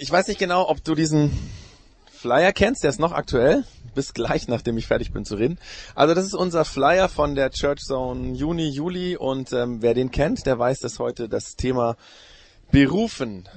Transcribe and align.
Ich 0.00 0.10
weiß 0.10 0.28
nicht 0.28 0.38
genau, 0.38 0.68
ob 0.68 0.82
du 0.82 0.94
diesen 0.94 1.30
Flyer 2.12 2.52
kennst, 2.52 2.82
der 2.82 2.90
ist 2.90 3.00
noch 3.00 3.12
aktuell. 3.12 3.64
Bis 3.94 4.14
gleich, 4.14 4.48
nachdem 4.48 4.78
ich 4.78 4.86
fertig 4.86 5.12
bin 5.12 5.26
zu 5.26 5.34
reden. 5.34 5.58
Also 5.94 6.14
das 6.14 6.24
ist 6.24 6.34
unser 6.34 6.64
Flyer 6.64 7.10
von 7.10 7.34
der 7.34 7.50
Church 7.50 7.80
Zone 7.80 8.32
Juni, 8.32 8.68
Juli 8.70 9.16
und 9.16 9.52
ähm, 9.52 9.82
wer 9.82 9.92
den 9.92 10.10
kennt, 10.10 10.46
der 10.46 10.58
weiß, 10.58 10.78
dass 10.78 10.98
heute 10.98 11.28
das 11.28 11.56
Thema 11.56 11.96
berufen 12.70 13.48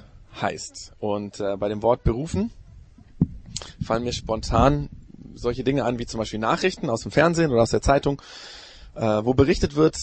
heißt. 0.42 0.94
Und 1.00 1.40
äh, 1.40 1.56
bei 1.56 1.70
dem 1.70 1.81
Wort 1.84 2.04
berufen 2.04 2.52
fallen 3.86 4.04
mir 4.04 4.12
spontan 4.12 4.90
solche 5.36 5.64
Dinge 5.64 5.86
an, 5.86 6.00
wie 6.00 6.06
zum 6.06 6.18
Beispiel 6.18 6.40
Nachrichten 6.40 6.90
aus 6.90 7.02
dem 7.02 7.12
Fernsehen 7.12 7.52
oder 7.52 7.62
aus 7.62 7.72
der 7.72 7.82
Zeitung, 7.82 8.22
äh, 8.96 9.02
wo 9.02 9.34
berichtet 9.34 9.76
wird, 9.76 9.96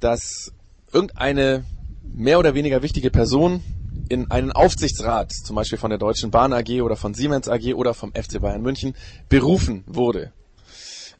dass 0.00 0.52
irgendeine 0.92 1.64
mehr 2.02 2.38
oder 2.38 2.54
weniger 2.54 2.82
wichtige 2.82 3.10
Person 3.10 3.62
in 4.08 4.30
einen 4.30 4.52
Aufsichtsrat, 4.52 5.32
zum 5.32 5.56
Beispiel 5.56 5.78
von 5.78 5.90
der 5.90 5.98
Deutschen 5.98 6.30
Bahn 6.30 6.52
AG 6.52 6.82
oder 6.82 6.96
von 6.96 7.14
Siemens 7.14 7.48
AG 7.48 7.74
oder 7.74 7.94
vom 7.94 8.12
FC 8.12 8.40
Bayern 8.40 8.62
München, 8.62 8.94
berufen 9.28 9.84
wurde. 9.86 10.32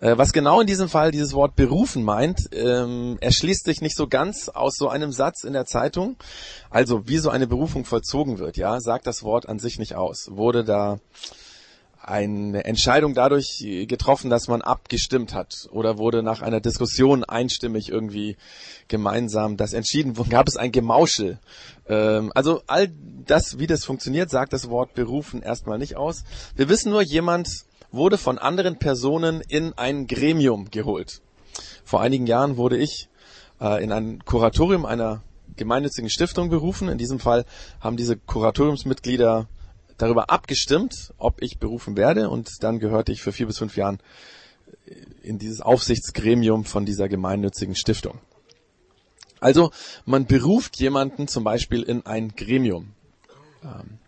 Äh, 0.00 0.18
was 0.18 0.32
genau 0.32 0.60
in 0.60 0.66
diesem 0.66 0.88
Fall 0.88 1.10
dieses 1.10 1.32
Wort 1.32 1.56
berufen 1.56 2.02
meint, 2.02 2.48
ähm, 2.52 3.16
erschließt 3.20 3.64
sich 3.64 3.80
nicht 3.80 3.96
so 3.96 4.06
ganz 4.06 4.48
aus 4.48 4.74
so 4.76 4.88
einem 4.88 5.12
Satz 5.12 5.44
in 5.44 5.52
der 5.52 5.66
Zeitung. 5.66 6.16
Also 6.68 7.08
wie 7.08 7.18
so 7.18 7.30
eine 7.30 7.46
Berufung 7.46 7.84
vollzogen 7.84 8.38
wird, 8.38 8.56
ja, 8.56 8.80
sagt 8.80 9.06
das 9.06 9.22
Wort 9.22 9.48
an 9.48 9.58
sich 9.58 9.78
nicht 9.78 9.94
aus. 9.94 10.28
Wurde 10.30 10.64
da 10.64 10.98
eine 12.06 12.64
Entscheidung 12.64 13.14
dadurch 13.14 13.64
getroffen, 13.88 14.30
dass 14.30 14.48
man 14.48 14.62
abgestimmt 14.62 15.32
hat 15.32 15.68
oder 15.70 15.98
wurde 15.98 16.22
nach 16.22 16.42
einer 16.42 16.60
Diskussion 16.60 17.24
einstimmig 17.24 17.88
irgendwie 17.88 18.36
gemeinsam 18.88 19.56
das 19.56 19.72
entschieden, 19.72 20.14
gab 20.28 20.46
es 20.46 20.56
ein 20.56 20.72
Gemauschel. 20.72 21.38
Ähm, 21.88 22.30
also 22.34 22.62
all 22.66 22.90
das, 23.26 23.58
wie 23.58 23.66
das 23.66 23.84
funktioniert, 23.84 24.30
sagt 24.30 24.52
das 24.52 24.68
Wort 24.68 24.94
berufen 24.94 25.42
erstmal 25.42 25.78
nicht 25.78 25.96
aus. 25.96 26.24
Wir 26.56 26.68
wissen 26.68 26.90
nur, 26.90 27.02
jemand 27.02 27.48
wurde 27.90 28.18
von 28.18 28.38
anderen 28.38 28.78
Personen 28.78 29.40
in 29.48 29.72
ein 29.74 30.06
Gremium 30.06 30.70
geholt. 30.70 31.22
Vor 31.84 32.00
einigen 32.00 32.26
Jahren 32.26 32.56
wurde 32.56 32.76
ich 32.76 33.08
äh, 33.60 33.82
in 33.82 33.92
ein 33.92 34.24
Kuratorium 34.24 34.84
einer 34.84 35.22
gemeinnützigen 35.56 36.10
Stiftung 36.10 36.50
berufen. 36.50 36.88
In 36.88 36.98
diesem 36.98 37.20
Fall 37.20 37.44
haben 37.80 37.96
diese 37.96 38.16
Kuratoriumsmitglieder 38.16 39.46
darüber 39.98 40.30
abgestimmt, 40.30 41.12
ob 41.18 41.42
ich 41.42 41.58
berufen 41.58 41.96
werde 41.96 42.30
und 42.30 42.50
dann 42.60 42.78
gehörte 42.78 43.12
ich 43.12 43.22
für 43.22 43.32
vier 43.32 43.46
bis 43.46 43.58
fünf 43.58 43.76
Jahren 43.76 43.98
in 45.22 45.38
dieses 45.38 45.60
Aufsichtsgremium 45.60 46.64
von 46.64 46.84
dieser 46.84 47.08
gemeinnützigen 47.08 47.74
Stiftung. 47.74 48.18
Also 49.40 49.70
man 50.04 50.26
beruft 50.26 50.78
jemanden 50.80 51.28
zum 51.28 51.44
Beispiel 51.44 51.82
in 51.82 52.06
ein 52.06 52.34
Gremium. 52.34 52.92
Ähm, 53.62 53.98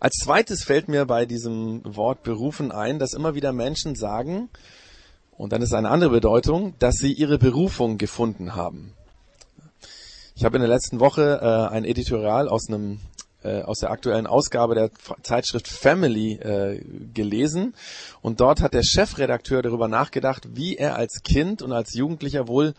als 0.00 0.16
zweites 0.16 0.62
fällt 0.62 0.88
mir 0.88 1.06
bei 1.06 1.26
diesem 1.26 1.82
Wort 1.84 2.22
berufen 2.22 2.70
ein, 2.70 2.98
dass 2.98 3.14
immer 3.14 3.34
wieder 3.34 3.52
Menschen 3.52 3.94
sagen, 3.94 4.48
und 5.36 5.52
dann 5.52 5.62
ist 5.62 5.72
eine 5.72 5.88
andere 5.88 6.10
Bedeutung, 6.10 6.74
dass 6.80 6.96
sie 6.96 7.12
ihre 7.12 7.38
Berufung 7.38 7.96
gefunden 7.96 8.56
haben. 8.56 8.92
Ich 10.34 10.44
habe 10.44 10.56
in 10.56 10.62
der 10.62 10.68
letzten 10.68 11.00
Woche 11.00 11.40
äh, 11.40 11.74
ein 11.74 11.84
Editorial 11.84 12.48
aus 12.48 12.68
einem 12.68 13.00
äh, 13.42 13.62
aus 13.62 13.78
der 13.78 13.90
aktuellen 13.90 14.26
Ausgabe 14.26 14.74
der 14.74 14.90
Zeitschrift 15.22 15.68
Family 15.68 16.32
äh, 16.34 16.82
gelesen 17.14 17.74
und 18.20 18.40
dort 18.40 18.60
hat 18.60 18.74
der 18.74 18.82
Chefredakteur 18.82 19.62
darüber 19.62 19.88
nachgedacht, 19.88 20.56
wie 20.56 20.76
er 20.76 20.96
als 20.96 21.22
Kind 21.22 21.62
und 21.62 21.72
als 21.72 21.94
Jugendlicher 21.94 22.48
wohl 22.48 22.74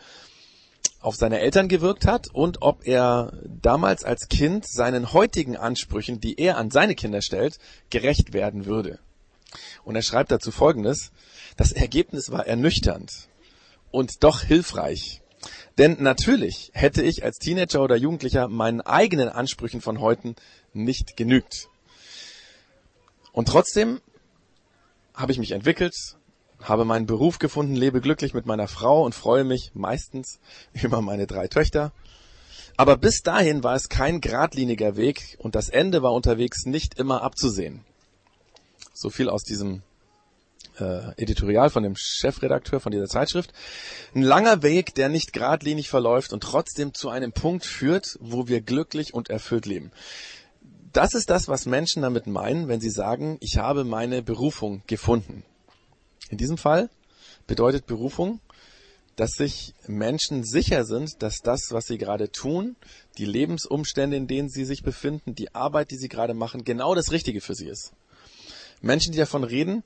auf 1.01 1.15
seine 1.15 1.39
Eltern 1.39 1.69
gewirkt 1.69 2.05
hat 2.05 2.27
und 2.33 2.61
ob 2.61 2.85
er 2.85 3.33
damals 3.61 4.03
als 4.03 4.27
Kind 4.27 4.67
seinen 4.67 5.13
heutigen 5.13 5.55
Ansprüchen, 5.55 6.19
die 6.19 6.37
er 6.37 6.57
an 6.57 6.71
seine 6.71 6.95
Kinder 6.95 7.21
stellt, 7.21 7.57
gerecht 7.89 8.33
werden 8.33 8.65
würde. 8.65 8.99
Und 9.83 9.95
er 9.95 10.01
schreibt 10.01 10.31
dazu 10.31 10.51
Folgendes. 10.51 11.11
Das 11.57 11.71
Ergebnis 11.71 12.31
war 12.31 12.45
ernüchternd 12.45 13.29
und 13.91 14.23
doch 14.23 14.41
hilfreich. 14.41 15.18
Denn 15.79 15.95
natürlich 15.99 16.71
hätte 16.73 17.01
ich 17.01 17.23
als 17.23 17.37
Teenager 17.37 17.81
oder 17.81 17.95
Jugendlicher 17.95 18.49
meinen 18.49 18.81
eigenen 18.81 19.29
Ansprüchen 19.29 19.79
von 19.79 20.01
heute 20.01 20.35
nicht 20.73 21.15
genügt. 21.15 21.69
Und 23.31 23.47
trotzdem 23.47 24.01
habe 25.13 25.31
ich 25.31 25.37
mich 25.37 25.51
entwickelt, 25.51 25.95
habe 26.61 26.83
meinen 26.83 27.05
Beruf 27.05 27.39
gefunden, 27.39 27.77
lebe 27.77 28.01
glücklich 28.01 28.33
mit 28.33 28.45
meiner 28.45 28.67
Frau 28.67 29.05
und 29.05 29.15
freue 29.15 29.45
mich 29.45 29.71
meistens 29.73 30.41
über 30.73 31.01
meine 31.01 31.27
drei 31.27 31.47
Töchter. 31.47 31.93
Aber 32.75 32.97
bis 32.97 33.21
dahin 33.21 33.63
war 33.63 33.75
es 33.75 33.87
kein 33.87 34.19
geradliniger 34.19 34.97
Weg 34.97 35.37
und 35.39 35.55
das 35.55 35.69
Ende 35.69 36.03
war 36.03 36.11
unterwegs 36.11 36.65
nicht 36.65 36.99
immer 36.99 37.21
abzusehen. 37.21 37.85
So 38.93 39.09
viel 39.09 39.29
aus 39.29 39.43
diesem 39.43 39.81
äh, 40.79 41.21
Editorial 41.21 41.69
von 41.69 41.83
dem 41.83 41.95
Chefredakteur 41.95 42.79
von 42.79 42.91
dieser 42.91 43.07
Zeitschrift. 43.07 43.53
Ein 44.13 44.23
langer 44.23 44.63
Weg, 44.63 44.95
der 44.95 45.09
nicht 45.09 45.33
geradlinig 45.33 45.89
verläuft 45.89 46.33
und 46.33 46.41
trotzdem 46.41 46.93
zu 46.93 47.09
einem 47.09 47.31
Punkt 47.31 47.65
führt, 47.65 48.17
wo 48.19 48.47
wir 48.47 48.61
glücklich 48.61 49.13
und 49.13 49.29
erfüllt 49.29 49.65
leben. 49.65 49.91
Das 50.93 51.13
ist 51.13 51.29
das, 51.29 51.47
was 51.47 51.65
Menschen 51.65 52.01
damit 52.01 52.25
meinen, 52.27 52.67
wenn 52.67 52.81
sie 52.81 52.89
sagen, 52.89 53.37
ich 53.41 53.57
habe 53.57 53.83
meine 53.83 54.23
Berufung 54.23 54.81
gefunden. 54.87 55.43
In 56.29 56.37
diesem 56.37 56.57
Fall 56.57 56.89
bedeutet 57.45 57.85
Berufung, 57.85 58.39
dass 59.15 59.31
sich 59.31 59.73
Menschen 59.85 60.45
sicher 60.45 60.85
sind, 60.85 61.21
dass 61.21 61.39
das, 61.43 61.71
was 61.71 61.85
sie 61.85 61.97
gerade 61.97 62.31
tun, 62.31 62.77
die 63.17 63.25
Lebensumstände, 63.25 64.15
in 64.15 64.27
denen 64.27 64.49
sie 64.49 64.63
sich 64.63 64.81
befinden, 64.81 65.35
die 65.35 65.53
Arbeit, 65.53 65.91
die 65.91 65.97
sie 65.97 66.07
gerade 66.07 66.33
machen, 66.33 66.63
genau 66.63 66.95
das 66.95 67.11
Richtige 67.11 67.41
für 67.41 67.53
sie 67.53 67.67
ist. 67.67 67.91
Menschen, 68.81 69.11
die 69.11 69.17
davon 69.17 69.43
reden, 69.43 69.83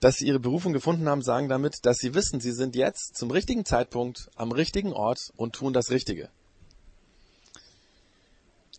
dass 0.00 0.16
sie 0.16 0.26
ihre 0.26 0.40
Berufung 0.40 0.72
gefunden 0.72 1.08
haben, 1.08 1.22
sagen 1.22 1.48
damit, 1.48 1.84
dass 1.84 1.98
sie 1.98 2.14
wissen, 2.14 2.40
sie 2.40 2.52
sind 2.52 2.76
jetzt 2.76 3.16
zum 3.16 3.30
richtigen 3.30 3.64
Zeitpunkt 3.64 4.30
am 4.36 4.52
richtigen 4.52 4.92
Ort 4.92 5.32
und 5.36 5.54
tun 5.54 5.72
das 5.72 5.90
Richtige. 5.90 6.30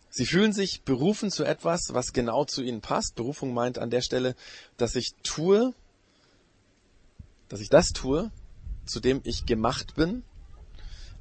Sie 0.08 0.26
fühlen 0.26 0.52
sich 0.52 0.82
berufen 0.82 1.30
zu 1.30 1.44
etwas, 1.44 1.90
was 1.92 2.12
genau 2.12 2.44
zu 2.44 2.62
ihnen 2.62 2.80
passt. 2.80 3.14
Berufung 3.14 3.54
meint 3.54 3.78
an 3.78 3.90
der 3.90 4.00
Stelle, 4.00 4.34
dass 4.76 4.96
ich 4.96 5.14
tue, 5.22 5.72
dass 7.48 7.60
ich 7.60 7.68
das 7.68 7.90
tue, 7.92 8.30
zu 8.86 8.98
dem 8.98 9.20
ich 9.24 9.46
gemacht 9.46 9.94
bin. 9.94 10.24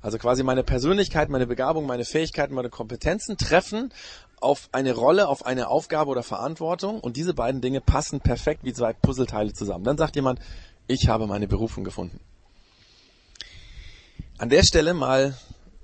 Also 0.01 0.17
quasi 0.17 0.43
meine 0.43 0.63
Persönlichkeit, 0.63 1.29
meine 1.29 1.47
Begabung, 1.47 1.85
meine 1.85 2.05
Fähigkeiten, 2.05 2.53
meine 2.53 2.69
Kompetenzen 2.69 3.37
treffen 3.37 3.91
auf 4.39 4.69
eine 4.71 4.93
Rolle, 4.93 5.27
auf 5.27 5.45
eine 5.45 5.67
Aufgabe 5.67 6.09
oder 6.09 6.23
Verantwortung 6.23 7.01
und 7.01 7.17
diese 7.17 7.33
beiden 7.33 7.59
Dinge 7.59 7.81
passen 7.81 8.21
perfekt 8.21 8.63
wie 8.63 8.73
zwei 8.73 8.93
Puzzleteile 8.93 9.51
zusammen. 9.53 9.83
Dann 9.83 9.97
sagt 9.97 10.15
jemand, 10.15 10.39
ich 10.87 11.09
habe 11.09 11.27
meine 11.27 11.47
Berufung 11.47 11.83
gefunden. 11.83 12.19
An 14.37 14.49
der 14.49 14.63
Stelle 14.63 14.93
mal 14.93 15.37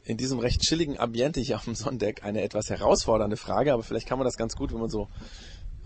in 0.06 0.18
diesem 0.18 0.40
recht 0.40 0.62
chilligen 0.62 0.98
Ambiente 0.98 1.42
hier 1.42 1.58
auf 1.58 1.66
dem 1.66 1.76
Sonntag 1.76 2.24
eine 2.24 2.42
etwas 2.42 2.70
herausfordernde 2.70 3.38
Frage, 3.38 3.74
aber 3.74 3.84
vielleicht 3.84 4.08
kann 4.08 4.18
man 4.18 4.26
das 4.26 4.38
ganz 4.38 4.56
gut, 4.56 4.72
wenn 4.72 4.80
man 4.80 4.90
so, 4.90 5.10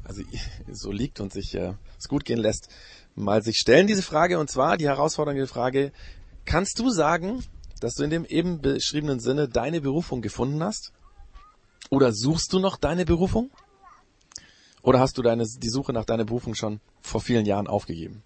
also 0.03 0.21
so 0.71 0.91
liegt 0.91 1.19
und 1.19 1.33
sich 1.33 1.55
äh, 1.55 1.73
es 1.97 2.07
gut 2.07 2.25
gehen 2.25 2.37
lässt, 2.37 2.69
mal 3.15 3.41
sich 3.41 3.57
stellen 3.57 3.87
diese 3.87 4.03
Frage 4.03 4.37
und 4.37 4.51
zwar 4.51 4.77
die 4.77 4.87
herausfordernde 4.87 5.47
Frage, 5.47 5.91
kannst 6.45 6.77
du 6.79 6.91
sagen, 6.91 7.43
dass 7.83 7.95
du 7.95 8.03
in 8.03 8.09
dem 8.09 8.25
eben 8.25 8.61
beschriebenen 8.61 9.19
Sinne 9.19 9.47
deine 9.47 9.81
Berufung 9.81 10.21
gefunden 10.21 10.63
hast? 10.63 10.91
Oder 11.89 12.13
suchst 12.13 12.53
du 12.53 12.59
noch 12.59 12.77
deine 12.77 13.05
Berufung? 13.05 13.49
Oder 14.81 14.99
hast 14.99 15.17
du 15.17 15.21
deine, 15.21 15.45
die 15.45 15.69
Suche 15.69 15.93
nach 15.93 16.05
deiner 16.05 16.25
Berufung 16.25 16.55
schon 16.55 16.79
vor 17.01 17.21
vielen 17.21 17.45
Jahren 17.45 17.67
aufgegeben? 17.67 18.23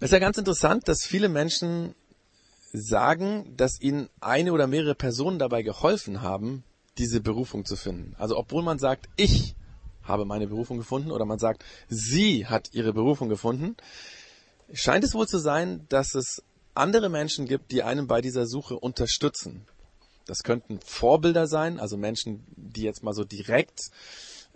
Es 0.00 0.06
ist 0.06 0.12
ja 0.12 0.18
ganz 0.18 0.36
interessant, 0.36 0.88
dass 0.88 1.04
viele 1.04 1.28
Menschen 1.28 1.94
sagen, 2.72 3.54
dass 3.56 3.80
ihnen 3.80 4.08
eine 4.20 4.52
oder 4.52 4.66
mehrere 4.66 4.94
Personen 4.94 5.38
dabei 5.38 5.62
geholfen 5.62 6.22
haben, 6.22 6.64
diese 6.98 7.20
Berufung 7.20 7.64
zu 7.64 7.76
finden. 7.76 8.14
Also 8.18 8.36
obwohl 8.36 8.62
man 8.62 8.78
sagt, 8.78 9.08
ich 9.16 9.54
habe 10.02 10.24
meine 10.24 10.46
Berufung 10.46 10.76
gefunden 10.76 11.10
oder 11.10 11.24
man 11.24 11.38
sagt, 11.38 11.64
sie 11.88 12.46
hat 12.46 12.70
ihre 12.72 12.92
Berufung 12.92 13.28
gefunden, 13.28 13.76
scheint 14.74 15.04
es 15.04 15.14
wohl 15.14 15.26
zu 15.26 15.38
sein, 15.38 15.86
dass 15.88 16.14
es 16.14 16.42
andere 16.74 17.08
Menschen 17.08 17.46
gibt, 17.46 17.70
die 17.70 17.82
einen 17.82 18.06
bei 18.06 18.20
dieser 18.20 18.46
Suche 18.46 18.78
unterstützen. 18.78 19.66
Das 20.26 20.42
könnten 20.42 20.80
Vorbilder 20.80 21.46
sein, 21.46 21.78
also 21.78 21.96
Menschen, 21.96 22.44
die 22.56 22.82
jetzt 22.82 23.02
mal 23.02 23.14
so 23.14 23.24
direkt 23.24 23.90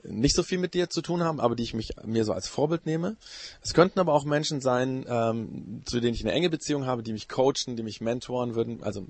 nicht 0.05 0.37
so 0.37 0.43
viel 0.43 0.59
mit 0.59 0.75
dir 0.75 0.89
zu 0.89 1.03
tun 1.03 1.23
haben, 1.23 1.41
aber 1.41 1.57
die 1.57 1.63
ich 1.63 1.75
mich 1.75 1.91
mir 2.05 2.25
so 2.25 2.33
als 2.33 2.49
Vorbild 2.49 2.87
nehme. 2.87 3.17
Es 3.63 3.75
könnten 3.75 3.99
aber 3.99 4.13
auch 4.13 4.25
Menschen 4.25 4.61
sein, 4.61 5.05
ähm, 5.09 5.83
zu 5.87 6.01
denen 6.01 6.15
ich 6.15 6.23
eine 6.23 6.33
enge 6.33 6.51
Beziehung 6.51 6.87
habe, 6.87 7.03
die 7.03 7.13
mich 7.13 7.29
coachen, 7.29 7.77
die 7.77 7.83
mich 7.83 8.01
mentoren 8.01 8.55
würden, 8.55 8.83
also 8.83 9.07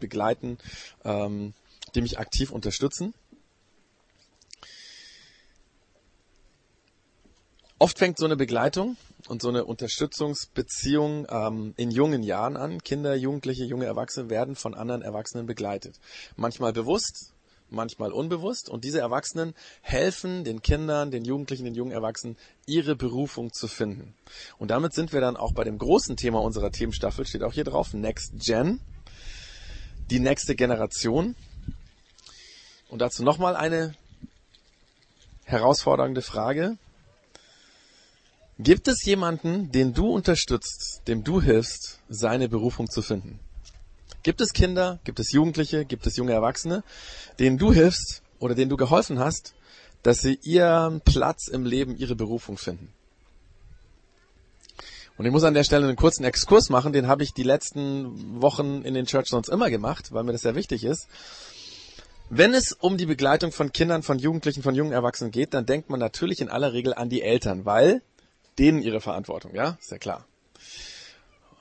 begleiten, 0.00 0.58
ähm, 1.04 1.54
die 1.94 2.02
mich 2.02 2.18
aktiv 2.18 2.50
unterstützen. 2.50 3.14
Oft 7.84 7.98
fängt 7.98 8.16
so 8.16 8.24
eine 8.24 8.36
Begleitung 8.36 8.96
und 9.28 9.42
so 9.42 9.50
eine 9.50 9.66
Unterstützungsbeziehung 9.66 11.26
ähm, 11.28 11.74
in 11.76 11.90
jungen 11.90 12.22
Jahren 12.22 12.56
an. 12.56 12.82
Kinder, 12.82 13.14
Jugendliche, 13.14 13.64
junge 13.64 13.84
Erwachsene 13.84 14.30
werden 14.30 14.56
von 14.56 14.74
anderen 14.74 15.02
Erwachsenen 15.02 15.44
begleitet. 15.44 16.00
Manchmal 16.34 16.72
bewusst, 16.72 17.34
manchmal 17.68 18.10
unbewusst. 18.10 18.70
Und 18.70 18.84
diese 18.84 19.00
Erwachsenen 19.00 19.52
helfen 19.82 20.44
den 20.44 20.62
Kindern, 20.62 21.10
den 21.10 21.26
Jugendlichen, 21.26 21.66
den 21.66 21.74
jungen 21.74 21.92
Erwachsenen, 21.92 22.38
ihre 22.64 22.96
Berufung 22.96 23.52
zu 23.52 23.68
finden. 23.68 24.14
Und 24.56 24.70
damit 24.70 24.94
sind 24.94 25.12
wir 25.12 25.20
dann 25.20 25.36
auch 25.36 25.52
bei 25.52 25.64
dem 25.64 25.76
großen 25.76 26.16
Thema 26.16 26.40
unserer 26.40 26.70
Themenstaffel, 26.70 27.26
steht 27.26 27.42
auch 27.42 27.52
hier 27.52 27.64
drauf, 27.64 27.92
Next 27.92 28.32
Gen, 28.38 28.80
die 30.10 30.20
nächste 30.20 30.54
Generation. 30.54 31.36
Und 32.88 33.02
dazu 33.02 33.22
nochmal 33.22 33.56
eine 33.56 33.94
herausfordernde 35.44 36.22
Frage. 36.22 36.78
Gibt 38.58 38.86
es 38.86 39.04
jemanden, 39.04 39.72
den 39.72 39.94
du 39.94 40.08
unterstützt, 40.08 41.02
dem 41.08 41.24
du 41.24 41.42
hilfst, 41.42 41.98
seine 42.08 42.48
Berufung 42.48 42.88
zu 42.88 43.02
finden? 43.02 43.40
Gibt 44.22 44.40
es 44.40 44.52
Kinder, 44.52 45.00
gibt 45.02 45.18
es 45.18 45.32
Jugendliche, 45.32 45.84
gibt 45.84 46.06
es 46.06 46.16
junge 46.16 46.32
Erwachsene, 46.32 46.84
denen 47.40 47.58
du 47.58 47.72
hilfst 47.72 48.22
oder 48.38 48.54
denen 48.54 48.70
du 48.70 48.76
geholfen 48.76 49.18
hast, 49.18 49.54
dass 50.04 50.20
sie 50.20 50.38
ihren 50.42 51.00
Platz 51.00 51.48
im 51.48 51.64
Leben, 51.64 51.96
ihre 51.96 52.14
Berufung 52.14 52.56
finden? 52.56 52.92
Und 55.16 55.26
ich 55.26 55.32
muss 55.32 55.44
an 55.44 55.54
der 55.54 55.64
Stelle 55.64 55.86
einen 55.86 55.96
kurzen 55.96 56.24
Exkurs 56.24 56.70
machen, 56.70 56.92
den 56.92 57.08
habe 57.08 57.24
ich 57.24 57.34
die 57.34 57.42
letzten 57.42 58.40
Wochen 58.40 58.82
in 58.82 58.94
den 58.94 59.06
Church 59.06 59.28
sonst 59.28 59.48
immer 59.48 59.68
gemacht, 59.68 60.12
weil 60.12 60.22
mir 60.22 60.32
das 60.32 60.42
sehr 60.42 60.54
wichtig 60.54 60.84
ist. 60.84 61.08
Wenn 62.30 62.54
es 62.54 62.72
um 62.72 62.96
die 62.96 63.06
Begleitung 63.06 63.50
von 63.52 63.72
Kindern, 63.72 64.02
von 64.02 64.18
Jugendlichen, 64.18 64.62
von 64.62 64.74
jungen 64.74 64.92
Erwachsenen 64.92 65.30
geht, 65.32 65.54
dann 65.54 65.66
denkt 65.66 65.90
man 65.90 66.00
natürlich 66.00 66.40
in 66.40 66.48
aller 66.48 66.72
Regel 66.72 66.94
an 66.94 67.08
die 67.08 67.22
Eltern, 67.22 67.64
weil 67.64 68.00
denen 68.58 68.82
ihre 68.82 69.00
Verantwortung, 69.00 69.54
ja, 69.54 69.76
ist 69.80 69.90
ja 69.90 69.98
klar. 69.98 70.26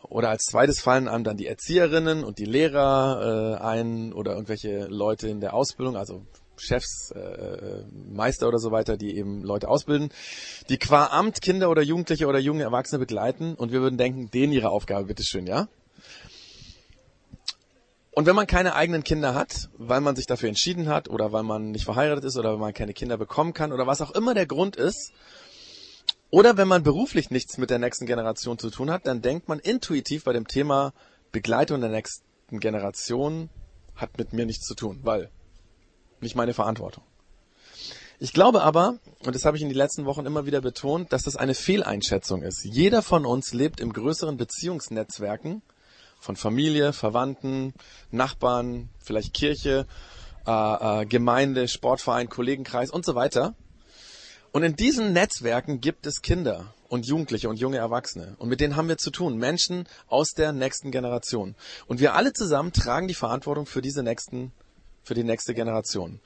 Oder 0.09 0.29
als 0.29 0.43
zweites 0.43 0.81
fallen 0.81 1.07
einem 1.07 1.23
dann 1.23 1.37
die 1.37 1.47
Erzieherinnen 1.47 2.23
und 2.23 2.37
die 2.37 2.45
Lehrer 2.45 3.57
äh, 3.59 3.63
ein 3.63 4.13
oder 4.13 4.33
irgendwelche 4.33 4.85
Leute 4.85 5.27
in 5.27 5.39
der 5.39 5.53
Ausbildung, 5.53 5.95
also 5.95 6.25
Chefs, 6.57 7.11
äh, 7.15 7.19
äh, 7.19 7.85
Meister 8.11 8.47
oder 8.47 8.59
so 8.59 8.71
weiter, 8.71 8.97
die 8.97 9.17
eben 9.17 9.41
Leute 9.41 9.69
ausbilden, 9.69 10.11
die 10.69 10.77
qua 10.77 11.07
Amt 11.07 11.41
Kinder 11.41 11.69
oder 11.69 11.81
Jugendliche 11.81 12.27
oder 12.27 12.39
junge 12.39 12.63
Erwachsene 12.63 12.99
begleiten 12.99 13.55
und 13.55 13.71
wir 13.71 13.81
würden 13.81 13.97
denken, 13.97 14.29
denen 14.31 14.53
ihre 14.53 14.69
Aufgabe, 14.69 15.05
bitteschön, 15.05 15.47
ja? 15.47 15.67
Und 18.15 18.27
wenn 18.27 18.35
man 18.35 18.45
keine 18.45 18.75
eigenen 18.75 19.03
Kinder 19.03 19.33
hat, 19.33 19.69
weil 19.77 19.99
man 19.99 20.15
sich 20.15 20.27
dafür 20.27 20.47
entschieden 20.47 20.87
hat 20.87 21.09
oder 21.09 21.31
weil 21.31 21.41
man 21.41 21.71
nicht 21.71 21.85
verheiratet 21.85 22.25
ist 22.25 22.37
oder 22.37 22.51
weil 22.51 22.59
man 22.59 22.73
keine 22.73 22.93
Kinder 22.93 23.17
bekommen 23.17 23.53
kann 23.53 23.71
oder 23.71 23.87
was 23.87 24.01
auch 24.01 24.11
immer 24.11 24.35
der 24.35 24.45
Grund 24.45 24.75
ist, 24.75 25.11
oder 26.33 26.57
wenn 26.57 26.67
man 26.67 26.81
beruflich 26.81 27.29
nichts 27.29 27.59
mit 27.59 27.69
der 27.69 27.77
nächsten 27.77 28.07
Generation 28.07 28.57
zu 28.57 28.71
tun 28.71 28.89
hat, 28.89 29.05
dann 29.05 29.21
denkt 29.21 29.49
man 29.49 29.59
intuitiv 29.59 30.23
bei 30.23 30.33
dem 30.33 30.47
Thema 30.47 30.91
Begleitung 31.31 31.79
der 31.79 31.91
nächsten 31.91 32.59
Generation 32.59 33.51
hat 33.95 34.17
mit 34.17 34.33
mir 34.33 34.47
nichts 34.47 34.65
zu 34.65 34.73
tun, 34.73 35.01
weil 35.03 35.29
nicht 36.21 36.35
meine 36.35 36.55
Verantwortung. 36.55 37.03
Ich 38.17 38.33
glaube 38.33 38.63
aber, 38.63 38.97
und 39.23 39.35
das 39.35 39.45
habe 39.45 39.57
ich 39.57 39.61
in 39.61 39.69
den 39.69 39.77
letzten 39.77 40.05
Wochen 40.05 40.25
immer 40.25 40.47
wieder 40.47 40.59
betont, 40.59 41.13
dass 41.13 41.21
das 41.21 41.35
eine 41.35 41.53
Fehleinschätzung 41.53 42.41
ist. 42.41 42.63
Jeder 42.63 43.03
von 43.03 43.27
uns 43.27 43.53
lebt 43.53 43.79
im 43.79 43.93
größeren 43.93 44.35
Beziehungsnetzwerken 44.35 45.61
von 46.19 46.35
Familie, 46.35 46.93
Verwandten, 46.93 47.75
Nachbarn, 48.09 48.89
vielleicht 49.03 49.35
Kirche, 49.35 49.85
äh, 50.47 51.01
äh, 51.01 51.05
Gemeinde, 51.05 51.67
Sportverein, 51.67 52.27
Kollegenkreis 52.27 52.89
und 52.89 53.05
so 53.05 53.13
weiter. 53.13 53.53
Und 54.53 54.61
in 54.61 54.75
diesen 54.75 55.13
Netzwerken 55.13 55.81
gibt 55.81 56.05
es 56.05 56.21
Kinder 56.21 56.75
und 56.87 57.07
Jugendliche 57.07 57.49
und 57.49 57.59
junge 57.59 57.77
Erwachsene. 57.77 58.35
Und 58.37 58.49
mit 58.49 58.61
denen 58.61 58.75
haben 58.75 58.87
wir 58.87 58.99
zu 58.99 59.09
tun. 59.09 59.37
Menschen 59.37 59.87
aus 60.07 60.33
der 60.33 60.53
nächsten 60.53 60.91
Generation. 60.91 61.55
Und 61.87 61.99
wir 61.99 62.13
alle 62.13 62.33
zusammen 62.33 62.71
tragen 62.71 63.07
die 63.07 63.15
Verantwortung 63.15 63.65
für 63.65 63.81
diese 63.81 64.03
nächsten, 64.03 64.51
für 65.01 65.15
die 65.15 65.23
nächste 65.23 65.55
Generation. 65.55 66.19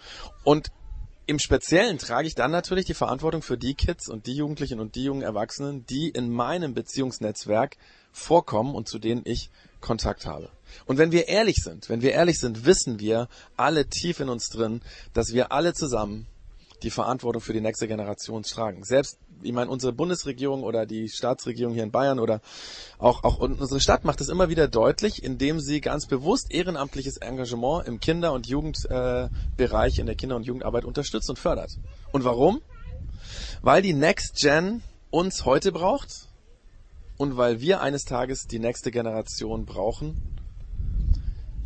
Und 0.44 0.72
im 1.26 1.40
Speziellen 1.40 2.00
trage 2.00 2.28
ich 2.28 2.36
dann 2.36 2.52
natürlich 2.52 2.84
die 2.84 2.94
Verantwortung 2.94 3.42
für 3.42 3.58
die 3.58 3.76
Kids 3.76 4.10
und 4.10 4.28
die 4.28 4.36
Jugendlichen 4.36 4.82
und 4.82 4.96
die 4.96 5.06
jungen 5.06 5.22
Erwachsenen, 5.22 5.86
die 5.86 6.10
in 6.10 6.30
meinem 6.30 6.74
Beziehungsnetzwerk 6.74 7.78
vorkommen 8.12 8.76
und 8.76 8.90
zu 8.90 9.00
denen 9.00 9.22
ich 9.24 9.50
Kontakt 9.80 10.26
habe. 10.26 10.50
Und 10.86 10.98
wenn 10.98 11.14
wir 11.14 11.30
ehrlich 11.30 11.64
sind, 11.64 11.88
wenn 11.88 12.02
wir 12.02 12.12
ehrlich 12.12 12.40
sind, 12.40 12.66
wissen 12.66 13.00
wir 13.00 13.30
alle 13.56 13.88
tief 13.88 14.20
in 14.20 14.28
uns 14.28 14.50
drin, 14.50 14.82
dass 15.14 15.32
wir 15.32 15.54
alle 15.54 15.74
zusammen 15.74 16.28
die 16.84 16.90
Verantwortung 16.90 17.42
für 17.42 17.54
die 17.54 17.62
nächste 17.62 17.88
Generation 17.88 18.44
tragen. 18.44 18.84
Selbst, 18.84 19.18
ich 19.42 19.52
meine, 19.52 19.72
unsere 19.72 19.94
Bundesregierung 19.94 20.64
oder 20.64 20.86
die 20.86 21.10
Staatsregierung 21.10 21.74
hier 21.74 21.84
in 21.84 21.92
Bayern 21.92 22.20
oder 22.20 22.42
auch, 23.00 23.24
auch 23.24 23.38
unsere 23.40 23.80
Stadt 23.80 24.06
macht 24.06 24.22
es 24.22 24.30
immer 24.30 24.50
wieder 24.50 24.68
deutlich, 24.68 25.24
indem 25.24 25.60
sie 25.60 25.82
ganz 25.82 26.06
bewusst 26.06 26.52
ehrenamtliches 26.52 27.18
Engagement 27.18 27.88
im 27.88 28.00
Kinder- 28.00 28.34
und 28.34 28.48
Jugendbereich, 28.48 29.98
äh, 29.98 30.02
in 30.02 30.06
der 30.06 30.16
Kinder- 30.16 30.36
und 30.36 30.44
Jugendarbeit 30.44 30.86
unterstützt 30.86 31.30
und 31.30 31.40
fördert. 31.40 31.72
Und 32.12 32.24
warum? 32.24 32.62
Weil 33.62 33.82
die 33.82 33.94
Next 33.94 34.36
Gen 34.36 34.82
uns 35.10 35.46
heute 35.46 35.72
braucht 35.72 36.28
und 37.18 37.38
weil 37.38 37.60
wir 37.60 37.82
eines 37.82 38.06
Tages 38.06 38.48
die 38.48 38.60
nächste 38.60 38.92
Generation 38.92 39.66
brauchen 39.66 40.37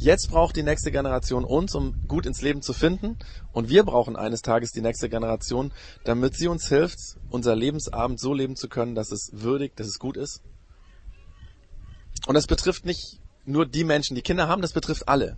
Jetzt 0.01 0.31
braucht 0.31 0.55
die 0.55 0.63
nächste 0.63 0.91
Generation 0.91 1.43
uns, 1.43 1.75
um 1.75 1.93
gut 2.07 2.25
ins 2.25 2.41
Leben 2.41 2.63
zu 2.63 2.73
finden. 2.73 3.19
Und 3.51 3.69
wir 3.69 3.83
brauchen 3.83 4.15
eines 4.15 4.41
Tages 4.41 4.71
die 4.71 4.81
nächste 4.81 5.09
Generation, 5.09 5.71
damit 6.03 6.35
sie 6.35 6.47
uns 6.47 6.67
hilft, 6.67 6.97
unser 7.29 7.55
Lebensabend 7.55 8.19
so 8.19 8.33
leben 8.33 8.55
zu 8.55 8.67
können, 8.67 8.95
dass 8.95 9.11
es 9.11 9.29
würdig, 9.31 9.75
dass 9.75 9.85
es 9.85 9.99
gut 9.99 10.17
ist. 10.17 10.41
Und 12.25 12.33
das 12.33 12.47
betrifft 12.47 12.83
nicht 12.83 13.19
nur 13.45 13.67
die 13.67 13.83
Menschen, 13.83 14.15
die 14.15 14.23
Kinder 14.23 14.47
haben, 14.47 14.63
das 14.63 14.73
betrifft 14.73 15.07
alle. 15.07 15.37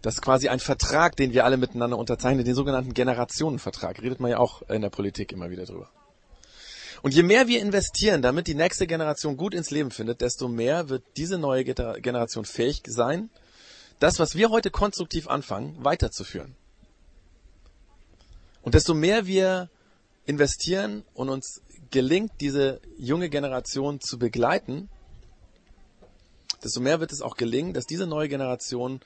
Das 0.00 0.14
ist 0.14 0.22
quasi 0.22 0.48
ein 0.48 0.58
Vertrag, 0.58 1.14
den 1.14 1.34
wir 1.34 1.44
alle 1.44 1.58
miteinander 1.58 1.98
unterzeichnen, 1.98 2.46
den 2.46 2.54
sogenannten 2.54 2.94
Generationenvertrag. 2.94 4.00
Redet 4.00 4.20
man 4.20 4.30
ja 4.30 4.38
auch 4.38 4.62
in 4.70 4.80
der 4.80 4.88
Politik 4.88 5.30
immer 5.30 5.50
wieder 5.50 5.66
drüber. 5.66 5.90
Und 7.04 7.12
je 7.12 7.22
mehr 7.22 7.48
wir 7.48 7.60
investieren, 7.60 8.22
damit 8.22 8.46
die 8.46 8.54
nächste 8.54 8.86
Generation 8.86 9.36
gut 9.36 9.52
ins 9.52 9.70
Leben 9.70 9.90
findet, 9.90 10.22
desto 10.22 10.48
mehr 10.48 10.88
wird 10.88 11.04
diese 11.18 11.36
neue 11.36 11.62
Generation 11.62 12.46
fähig 12.46 12.80
sein, 12.86 13.28
das, 13.98 14.18
was 14.18 14.36
wir 14.36 14.48
heute 14.48 14.70
konstruktiv 14.70 15.28
anfangen, 15.28 15.76
weiterzuführen. 15.84 16.56
Und 18.62 18.74
desto 18.74 18.94
mehr 18.94 19.26
wir 19.26 19.68
investieren 20.24 21.04
und 21.12 21.28
uns 21.28 21.60
gelingt, 21.90 22.32
diese 22.40 22.80
junge 22.96 23.28
Generation 23.28 24.00
zu 24.00 24.18
begleiten, 24.18 24.88
desto 26.62 26.80
mehr 26.80 27.00
wird 27.00 27.12
es 27.12 27.20
auch 27.20 27.36
gelingen, 27.36 27.74
dass 27.74 27.84
diese 27.84 28.06
neue 28.06 28.30
Generation 28.30 29.00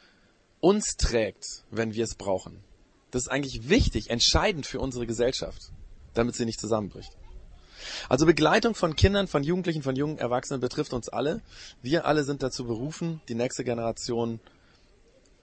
uns 0.60 0.94
trägt, 0.98 1.64
wenn 1.72 1.94
wir 1.94 2.04
es 2.04 2.14
brauchen. 2.14 2.62
Das 3.10 3.22
ist 3.22 3.28
eigentlich 3.28 3.68
wichtig, 3.68 4.08
entscheidend 4.10 4.66
für 4.66 4.78
unsere 4.78 5.04
Gesellschaft, 5.04 5.72
damit 6.14 6.36
sie 6.36 6.44
nicht 6.44 6.60
zusammenbricht. 6.60 7.10
Also 8.08 8.26
Begleitung 8.26 8.74
von 8.74 8.96
Kindern, 8.96 9.26
von 9.26 9.42
Jugendlichen, 9.42 9.82
von 9.82 9.96
jungen 9.96 10.18
Erwachsenen 10.18 10.60
betrifft 10.60 10.92
uns 10.92 11.08
alle. 11.08 11.40
Wir 11.82 12.06
alle 12.06 12.24
sind 12.24 12.42
dazu 12.42 12.64
berufen, 12.64 13.20
die 13.28 13.34
nächste 13.34 13.64
Generation 13.64 14.40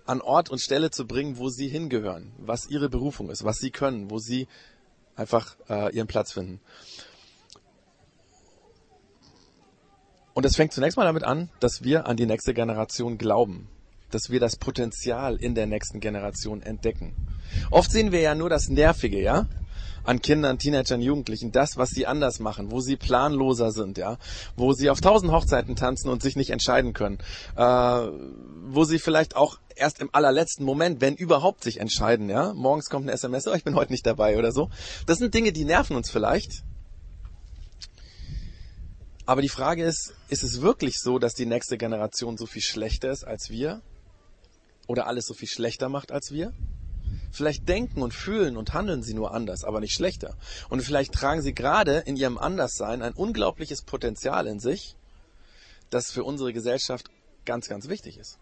an 0.06 0.22
Ort 0.22 0.50
und 0.50 0.60
Stelle 0.60 0.92
zu 0.92 1.08
bringen, 1.08 1.38
wo 1.38 1.50
sie 1.50 1.68
hingehören, 1.68 2.32
was 2.38 2.68
ihre 2.68 2.90
Berufung 2.90 3.30
ist, 3.30 3.44
was 3.44 3.58
sie 3.58 3.72
können, 3.72 4.12
wo 4.12 4.20
sie 4.20 4.48
einfach 5.16 5.56
äh, 5.70 5.96
ihren 5.96 6.08
Platz 6.08 6.34
finden. 6.34 6.60
Und 10.34 10.46
es 10.46 10.58
fängt 10.58 10.74
zunächst 10.74 10.98
mal 10.98 11.06
damit 11.06 11.24
an, 11.24 11.50
dass 11.60 11.84
wir 11.84 12.08
an 12.08 12.18
die 12.18 12.26
nächste 12.26 12.54
Generation 12.54 13.18
glauben, 13.18 13.70
dass 14.12 14.30
wir 14.30 14.40
das 14.40 14.58
Potenzial 14.58 15.38
in 15.38 15.56
der 15.56 15.66
nächsten 15.66 16.02
Generation 16.02 16.62
entdecken. 16.62 17.16
Oft 17.72 17.90
sehen 17.90 18.12
wir 18.12 18.20
ja 18.20 18.36
nur 18.36 18.50
das 18.50 18.68
Nervige, 18.68 19.22
ja? 19.22 19.48
An 20.06 20.22
Kindern, 20.22 20.60
Teenagern, 20.60 21.02
Jugendlichen, 21.02 21.52
das, 21.52 21.78
was 21.78 21.90
sie 21.90 22.08
anders 22.08 22.40
machen, 22.40 22.72
wo 22.72 22.80
sie 22.80 22.96
planloser 22.96 23.72
sind, 23.72 23.98
ja, 23.98 24.18
wo 24.56 24.74
sie 24.74 24.90
auf 24.90 25.02
tausend 25.02 25.32
Hochzeiten 25.32 25.76
tanzen 25.76 26.10
und 26.10 26.22
sich 26.22 26.36
nicht 26.36 26.52
entscheiden 26.52 26.94
können, 26.94 27.18
äh, 27.56 27.62
wo 27.62 28.84
sie 28.84 29.00
vielleicht 29.00 29.36
auch 29.36 29.60
erst 29.76 30.00
im 30.00 30.10
allerletzten 30.14 30.66
Moment, 30.66 31.02
wenn 31.02 31.16
überhaupt, 31.16 31.64
sich 31.64 31.80
entscheiden, 31.80 32.30
ja. 32.30 32.54
Morgens 32.54 32.90
kommt 32.90 33.06
eine 33.06 33.14
SMS, 33.14 33.48
oh, 33.48 33.54
ich 33.54 33.64
bin 33.64 33.76
heute 33.76 33.92
nicht 33.92 34.06
dabei 34.06 34.38
oder 34.38 34.52
so. 34.52 34.70
Das 35.06 35.18
sind 35.18 35.34
Dinge, 35.34 35.52
die 35.52 35.66
nerven 35.66 35.96
uns 35.96 36.10
vielleicht. 36.10 36.64
Aber 39.26 39.42
die 39.42 39.50
Frage 39.50 39.84
ist, 39.84 40.14
ist 40.30 40.44
es 40.44 40.62
wirklich 40.62 41.00
so, 41.00 41.18
dass 41.18 41.34
die 41.34 41.48
nächste 41.48 41.78
Generation 41.78 42.38
so 42.38 42.46
viel 42.46 42.62
schlechter 42.62 43.10
ist 43.10 43.24
als 43.24 43.50
wir? 43.50 43.82
Oder 44.88 45.08
alles 45.08 45.26
so 45.26 45.34
viel 45.34 45.48
schlechter 45.48 45.90
macht 45.90 46.12
als 46.12 46.32
wir? 46.32 46.54
Vielleicht 47.32 47.68
denken 47.68 48.02
und 48.02 48.14
fühlen 48.14 48.56
und 48.56 48.74
handeln 48.74 49.04
sie 49.04 49.14
nur 49.14 49.34
anders, 49.34 49.64
aber 49.64 49.82
nicht 49.82 49.94
schlechter. 49.94 50.38
Und 50.70 50.82
vielleicht 50.82 51.14
tragen 51.14 51.42
sie 51.42 51.54
gerade 51.54 51.98
in 52.06 52.16
ihrem 52.16 52.38
Anderssein 52.38 53.02
ein 53.02 53.14
unglaubliches 53.14 53.82
Potenzial 53.82 54.48
in 54.48 54.60
sich, 54.60 54.96
das 55.90 56.12
für 56.12 56.24
unsere 56.24 56.54
Gesellschaft 56.54 57.10
ganz, 57.46 57.68
ganz 57.68 57.90
wichtig 57.90 58.18
ist. 58.18 58.40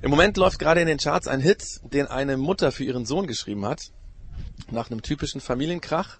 Im 0.00 0.10
Moment 0.10 0.36
läuft 0.36 0.58
gerade 0.58 0.80
in 0.80 0.86
den 0.86 0.98
Charts 0.98 1.26
ein 1.26 1.40
Hit, 1.40 1.80
den 1.82 2.06
eine 2.06 2.36
Mutter 2.36 2.72
für 2.72 2.84
ihren 2.84 3.04
Sohn 3.04 3.26
geschrieben 3.26 3.66
hat, 3.66 3.80
nach 4.70 4.90
einem 4.90 5.02
typischen 5.02 5.40
Familienkrach, 5.40 6.18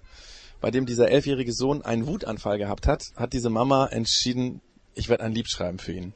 bei 0.61 0.69
dem 0.69 0.85
dieser 0.85 1.09
elfjährige 1.09 1.53
Sohn 1.53 1.81
einen 1.81 2.05
Wutanfall 2.05 2.57
gehabt 2.57 2.87
hat, 2.87 3.05
hat 3.15 3.33
diese 3.33 3.49
Mama 3.49 3.87
entschieden, 3.87 4.61
ich 4.93 5.07
werde 5.07 5.23
ein 5.23 5.31
Lied 5.31 5.49
schreiben 5.49 5.79
für 5.79 5.93
ihn. 5.93 6.13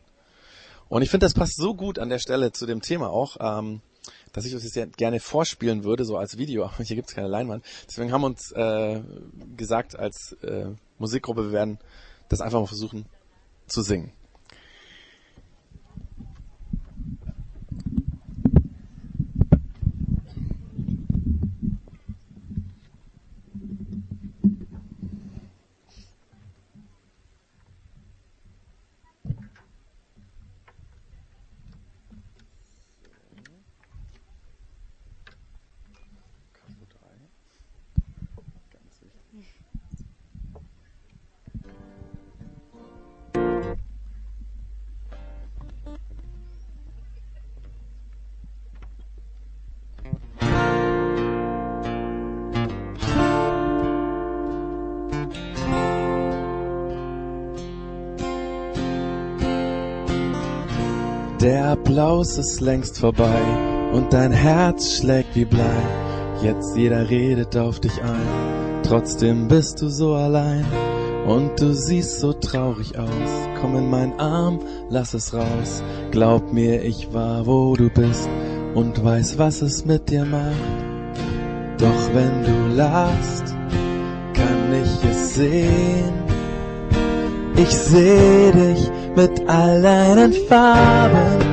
Und 0.89 1.01
ich 1.01 1.10
finde, 1.10 1.25
das 1.25 1.34
passt 1.34 1.55
so 1.55 1.74
gut 1.74 2.00
an 2.00 2.10
der 2.10 2.20
Stelle 2.20 2.51
zu 2.51 2.65
dem 2.65 2.82
Thema 2.82 3.10
auch. 3.10 3.38
Ähm, 3.39 3.82
dass 4.34 4.46
ich 4.46 4.56
euch 4.56 4.63
das 4.63 4.88
gerne 4.98 5.20
vorspielen 5.20 5.84
würde, 5.84 6.04
so 6.04 6.18
als 6.18 6.38
Video, 6.38 6.66
aber 6.66 6.84
hier 6.84 6.96
gibt's 6.96 7.16
keine 7.16 7.28
Leinwand. 7.28 7.63
Deswegen 7.88 8.12
haben 8.12 8.22
wir 8.22 8.28
uns 8.28 8.52
äh, 8.52 9.02
gesagt 9.56 9.98
als 9.98 10.34
äh, 10.44 10.72
Musikgruppe, 10.98 11.46
wir 11.46 11.52
werden 11.54 11.80
das 12.30 12.42
einfach 12.42 12.60
mal 12.60 12.68
versuchen 12.68 13.06
zu 13.68 13.82
singen. 13.82 14.12
Applaus 62.24 62.38
ist 62.38 62.62
längst 62.62 63.00
vorbei 63.00 63.42
und 63.92 64.13
dein 64.13 64.32
Herz 64.32 64.96
schlägt 64.96 65.36
wie 65.36 65.44
Blei. 65.44 65.84
Jetzt 66.42 66.77
jeder 66.77 67.10
redet 67.10 67.58
auf 67.58 67.82
dich 67.82 68.01
ein, 68.01 68.82
trotzdem 68.82 69.50
bist 69.50 69.82
du 69.82 69.89
so 69.89 70.13
allein 70.13 70.65
und 71.27 71.60
du 71.60 71.74
siehst 71.74 72.22
so 72.22 72.32
traurig 72.32 72.98
aus. 72.98 73.50
Komm 73.60 73.75
in 73.75 73.89
meinen 73.89 74.18
Arm, 74.22 74.60
lass 74.89 75.13
es 75.13 75.34
raus. 75.34 75.84
Glaub 76.12 76.53
mir, 76.53 76.82
ich 76.86 77.13
war, 77.13 77.46
wo 77.46 77.75
du 77.75 77.89
bist 77.89 78.30
und 78.74 79.03
weiß, 79.03 79.38
was 79.38 79.62
es 79.62 79.84
mit 79.84 80.10
dir 80.10 80.24
macht. 80.24 81.18
Doch 81.77 82.13
wenn 82.13 82.44
du 82.46 82.74
lachst, 82.74 83.53
kann 84.34 84.74
ich 84.82 85.10
es 85.12 85.36
sehen. 85.36 86.13
Ich 87.58 87.75
seh 87.75 88.53
dich 88.53 88.89
mit 89.13 89.50
all 89.50 89.82
deinen 89.82 90.32
Farben 90.48 91.52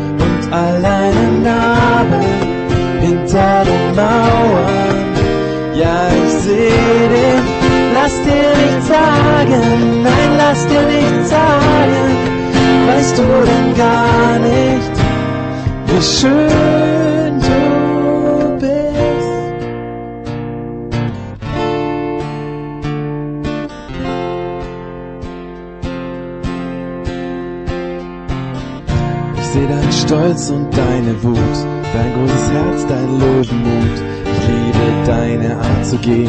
und 0.50 0.56
all 0.56 0.82
deinen 0.82 1.42
Narben 1.42 2.24
hinter 3.00 3.64
den 3.64 3.94
Mauern. 3.94 5.14
Ja, 5.74 6.08
ich 6.24 6.32
seh 6.44 7.08
dich, 7.14 7.46
lass 7.94 8.14
dir 8.22 8.50
nicht 8.62 8.86
sagen, 8.86 10.02
nein, 10.02 10.30
lass 10.36 10.66
dir 10.66 10.82
nicht 10.82 11.28
sagen, 11.28 12.16
weißt 12.88 13.18
du 13.18 13.22
denn 13.22 13.76
gar 13.76 14.38
nicht, 14.38 14.92
wie 15.86 16.02
schön 16.02 16.89
Deinen 29.90 30.06
Stolz 30.06 30.50
und 30.50 30.70
deine 30.70 31.20
Wut, 31.20 31.36
dein 31.92 32.14
großes 32.14 32.50
Herz, 32.52 32.86
dein 32.86 33.18
Löwenmut. 33.18 33.98
Ich 34.24 34.46
liebe 34.46 34.86
deine 35.04 35.56
Art 35.56 35.84
zu 35.84 35.96
gehen 35.96 36.28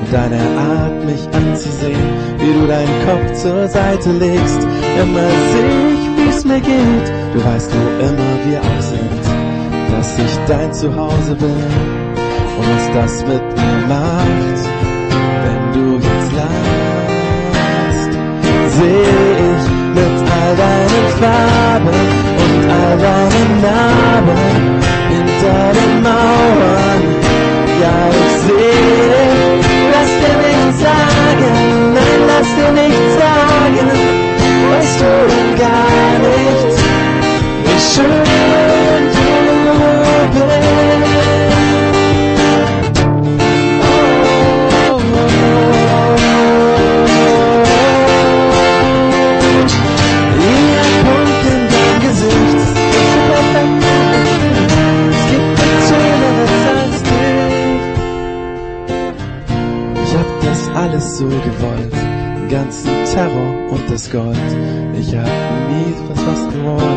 und 0.00 0.12
deine 0.12 0.38
Art, 0.38 1.04
mich 1.04 1.26
anzusehen, 1.32 2.08
wie 2.38 2.52
du 2.52 2.68
deinen 2.68 3.06
Kopf 3.06 3.42
zur 3.42 3.66
Seite 3.66 4.12
legst. 4.12 4.62
Immer 5.02 5.28
seh 5.50 5.92
ich, 5.92 6.08
wie's 6.18 6.44
mir 6.44 6.60
geht. 6.60 7.12
Du 7.34 7.44
weißt, 7.44 7.72
wo 7.72 7.80
immer 7.98 8.32
wir 8.46 8.60
auch 8.60 8.80
sind, 8.80 9.24
dass 9.90 10.16
ich 10.16 10.38
dein 10.46 10.72
Zuhause 10.72 11.34
bin 11.34 11.50
und 11.50 12.66
was 12.76 12.92
das 12.94 13.22
mit 13.22 13.42
mir 13.42 13.86
macht, 13.88 14.60
wenn 15.42 15.72
du 15.72 15.96
jetzt 15.96 16.32
lachst. 16.36 18.12
Seh 18.68 19.02
ich 19.02 19.66
mit 19.96 20.30
all 20.30 20.54
deinen 20.54 21.08
Farben 21.18 22.39
und 22.50 22.70
all 22.70 22.96
deinen 22.98 23.52
Narben 23.66 24.38
hinter 25.10 25.62
den 25.78 25.94
Mauern. 26.02 27.02
Ja, 27.82 27.96
ich 28.22 28.32
sehe, 28.46 29.22
lass 29.92 30.12
dir 30.22 30.36
nicht 30.46 30.72
sagen, 30.86 31.54
nein, 31.94 32.20
lass 32.30 32.50
dir 32.58 32.72
nicht 32.82 33.06
sagen, 33.20 33.88
weißt 34.70 35.00
du 35.00 35.12
denn 35.32 35.50
gar 35.66 36.12
nicht, 36.28 36.74
wie 37.64 37.80
schön 37.92 39.02
du 39.64 40.40
bist. 40.46 40.79
Ganzen 62.70 63.04
Terror 63.12 63.72
und 63.72 63.90
das 63.90 64.08
Gold. 64.08 64.36
Ich 64.94 65.14
hab 65.16 65.26
nie 65.26 65.92
was 66.08 66.26
was 66.26 66.54
gewollt. 66.54 66.89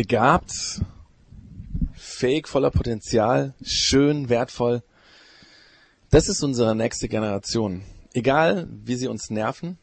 Begabt, 0.00 0.80
fähig, 1.92 2.48
voller 2.48 2.70
Potenzial, 2.70 3.52
schön, 3.62 4.30
wertvoll. 4.30 4.82
Das 6.08 6.26
ist 6.30 6.42
unsere 6.42 6.74
nächste 6.74 7.06
Generation. 7.06 7.82
Egal, 8.14 8.66
wie 8.82 8.94
sie 8.94 9.08
uns 9.08 9.28
nerven. 9.28 9.76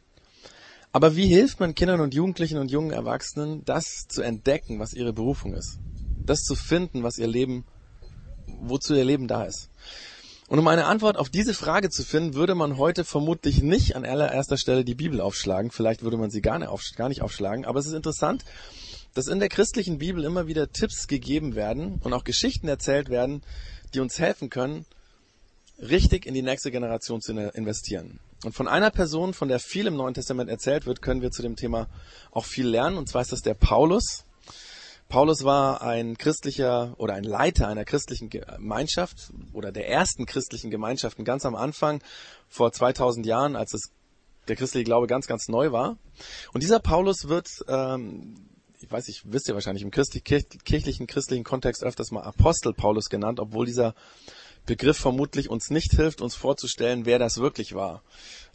Aber 0.91 1.15
wie 1.15 1.27
hilft 1.27 1.59
man 1.59 1.75
Kindern 1.75 2.01
und 2.01 2.15
Jugendlichen 2.15 2.57
und 2.57 2.71
jungen 2.71 2.89
Erwachsenen, 2.89 3.63
das 3.65 4.07
zu 4.09 4.23
entdecken, 4.23 4.79
was 4.79 4.93
ihre 4.93 5.13
Berufung 5.13 5.53
ist? 5.53 5.77
Das 6.25 6.39
zu 6.39 6.55
finden, 6.55 7.03
was 7.03 7.19
ihr 7.19 7.27
Leben, 7.27 7.63
wozu 8.47 8.95
ihr 8.95 9.05
Leben 9.05 9.27
da 9.27 9.43
ist? 9.43 9.69
Und 10.47 10.57
um 10.57 10.67
eine 10.67 10.85
Antwort 10.85 11.17
auf 11.17 11.29
diese 11.29 11.53
Frage 11.53 11.91
zu 11.91 12.03
finden, 12.03 12.33
würde 12.33 12.55
man 12.55 12.77
heute 12.77 13.05
vermutlich 13.05 13.61
nicht 13.61 13.95
an 13.95 14.03
allererster 14.03 14.57
Stelle 14.57 14.83
die 14.83 14.95
Bibel 14.95 15.21
aufschlagen. 15.21 15.69
Vielleicht 15.69 16.01
würde 16.01 16.17
man 16.17 16.31
sie 16.31 16.41
gar 16.41 16.57
nicht, 16.57 16.69
aufsch 16.69 16.95
gar 16.95 17.09
nicht 17.09 17.21
aufschlagen. 17.21 17.65
Aber 17.65 17.79
es 17.79 17.85
ist 17.85 17.93
interessant, 17.93 18.45
dass 19.17 19.27
in 19.27 19.39
der 19.39 19.49
christlichen 19.49 19.97
Bibel 19.97 20.23
immer 20.23 20.45
wieder 20.45 20.71
Tipps 20.71 21.07
gegeben 21.07 21.55
werden 21.55 21.99
und 22.03 22.13
auch 22.13 22.23
Geschichten 22.23 22.67
erzählt 22.67 23.09
werden, 23.09 23.41
die 23.95 23.99
uns 23.99 24.19
helfen 24.19 24.51
können, 24.51 24.85
richtig 25.79 26.27
in 26.27 26.35
die 26.35 26.43
nächste 26.43 26.69
Generation 26.69 27.19
zu 27.19 27.31
investieren. 27.31 28.19
Und 28.45 28.53
von 28.53 28.67
einer 28.67 28.91
Person, 28.91 29.33
von 29.33 29.47
der 29.47 29.59
viel 29.59 29.87
im 29.87 29.95
Neuen 29.95 30.13
Testament 30.13 30.51
erzählt 30.51 30.85
wird, 30.85 31.01
können 31.01 31.23
wir 31.23 31.31
zu 31.31 31.41
dem 31.41 31.55
Thema 31.55 31.87
auch 32.31 32.45
viel 32.45 32.67
lernen. 32.67 32.97
Und 32.97 33.09
zwar 33.09 33.23
ist 33.23 33.31
das 33.31 33.41
der 33.41 33.55
Paulus. 33.55 34.23
Paulus 35.09 35.43
war 35.43 35.81
ein 35.81 36.19
christlicher 36.19 36.93
oder 36.99 37.15
ein 37.15 37.23
Leiter 37.23 37.67
einer 37.67 37.85
christlichen 37.85 38.29
Gemeinschaft 38.29 39.31
oder 39.53 39.71
der 39.71 39.89
ersten 39.89 40.27
christlichen 40.27 40.69
Gemeinschaften 40.69 41.25
ganz 41.25 41.43
am 41.43 41.55
Anfang 41.55 42.03
vor 42.47 42.71
2000 42.71 43.25
Jahren, 43.25 43.55
als 43.55 43.73
es 43.73 43.89
der 44.47 44.55
christliche 44.55 44.83
Glaube 44.83 45.07
ganz, 45.07 45.25
ganz 45.25 45.47
neu 45.47 45.71
war. 45.71 45.97
Und 46.53 46.61
dieser 46.61 46.79
Paulus 46.79 47.27
wird, 47.27 47.47
ähm, 47.67 48.35
ich 48.79 48.91
weiß 48.91 49.07
nicht, 49.07 49.23
wisst 49.25 49.47
ihr 49.47 49.55
wahrscheinlich, 49.55 49.83
im 49.83 49.91
christlich, 49.91 50.23
kirchlichen, 50.23 51.07
christlichen 51.07 51.43
Kontext 51.43 51.83
öfters 51.83 52.11
mal 52.11 52.21
Apostel 52.21 52.73
Paulus 52.73 53.09
genannt, 53.09 53.39
obwohl 53.39 53.65
dieser 53.65 53.95
Begriff 54.65 54.97
vermutlich 54.97 55.49
uns 55.49 55.69
nicht 55.69 55.93
hilft, 55.93 56.21
uns 56.21 56.35
vorzustellen, 56.35 57.05
wer 57.05 57.19
das 57.19 57.37
wirklich 57.37 57.73
war. 57.73 58.03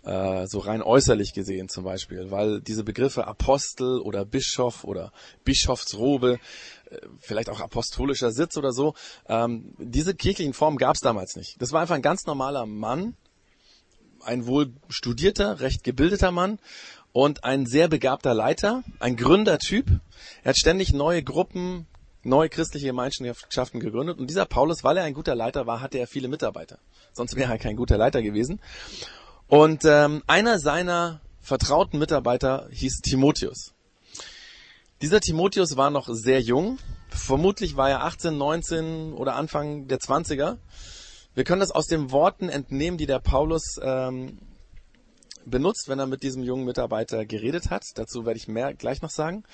Äh, 0.04 0.46
so 0.46 0.58
rein 0.58 0.82
äußerlich 0.82 1.32
gesehen 1.32 1.68
zum 1.68 1.84
Beispiel, 1.84 2.30
weil 2.30 2.60
diese 2.60 2.84
Begriffe 2.84 3.26
Apostel 3.26 4.00
oder 4.00 4.24
Bischof 4.24 4.84
oder 4.84 5.12
Bischofsrobe, 5.44 6.38
äh, 6.90 6.96
vielleicht 7.18 7.48
auch 7.48 7.60
apostolischer 7.60 8.30
Sitz 8.30 8.56
oder 8.56 8.72
so, 8.72 8.94
ähm, 9.26 9.74
diese 9.78 10.14
kirchlichen 10.14 10.54
Formen 10.54 10.76
gab 10.76 10.96
es 10.96 11.00
damals 11.00 11.36
nicht. 11.36 11.60
Das 11.60 11.72
war 11.72 11.80
einfach 11.80 11.94
ein 11.94 12.02
ganz 12.02 12.26
normaler 12.26 12.66
Mann, 12.66 13.16
ein 14.20 14.46
wohl 14.46 14.72
studierter, 14.88 15.60
recht 15.60 15.82
gebildeter 15.82 16.30
Mann 16.30 16.58
und 17.12 17.44
ein 17.44 17.66
sehr 17.66 17.88
begabter 17.88 18.34
Leiter, 18.34 18.82
ein 18.98 19.16
Gründertyp. 19.16 19.86
Er 20.42 20.50
hat 20.50 20.56
ständig 20.56 20.92
neue 20.92 21.22
Gruppen, 21.22 21.86
neue 22.22 22.48
christliche 22.48 22.86
Gemeinschaften 22.86 23.80
gegründet. 23.80 24.18
Und 24.18 24.28
dieser 24.30 24.46
Paulus, 24.46 24.84
weil 24.84 24.96
er 24.96 25.04
ein 25.04 25.14
guter 25.14 25.34
Leiter 25.34 25.66
war, 25.66 25.80
hatte 25.80 25.98
er 25.98 26.06
viele 26.06 26.28
Mitarbeiter. 26.28 26.78
Sonst 27.12 27.36
wäre 27.36 27.52
er 27.52 27.58
kein 27.58 27.76
guter 27.76 27.98
Leiter 27.98 28.22
gewesen. 28.22 28.60
Und 29.46 29.84
ähm, 29.84 30.22
einer 30.26 30.58
seiner 30.58 31.20
vertrauten 31.40 31.98
Mitarbeiter 31.98 32.68
hieß 32.70 33.00
Timotheus. 33.02 33.74
Dieser 35.02 35.20
Timotheus 35.20 35.76
war 35.76 35.90
noch 35.90 36.08
sehr 36.08 36.40
jung. 36.40 36.78
Vermutlich 37.08 37.76
war 37.76 37.90
er 37.90 38.04
18, 38.04 38.38
19 38.38 39.12
oder 39.12 39.34
Anfang 39.34 39.88
der 39.88 39.98
20er. 39.98 40.56
Wir 41.34 41.44
können 41.44 41.60
das 41.60 41.72
aus 41.72 41.86
den 41.86 42.10
Worten 42.12 42.48
entnehmen, 42.48 42.98
die 42.98 43.06
der 43.06 43.18
Paulus 43.18 43.78
ähm, 43.82 44.38
benutzt, 45.44 45.88
wenn 45.88 45.98
er 45.98 46.06
mit 46.06 46.22
diesem 46.22 46.42
jungen 46.42 46.64
Mitarbeiter 46.64 47.24
geredet 47.24 47.70
hat. 47.70 47.84
Dazu 47.94 48.24
werde 48.24 48.38
ich 48.38 48.48
mehr 48.48 48.74
gleich 48.74 49.02
noch 49.02 49.10
sagen. 49.10 49.44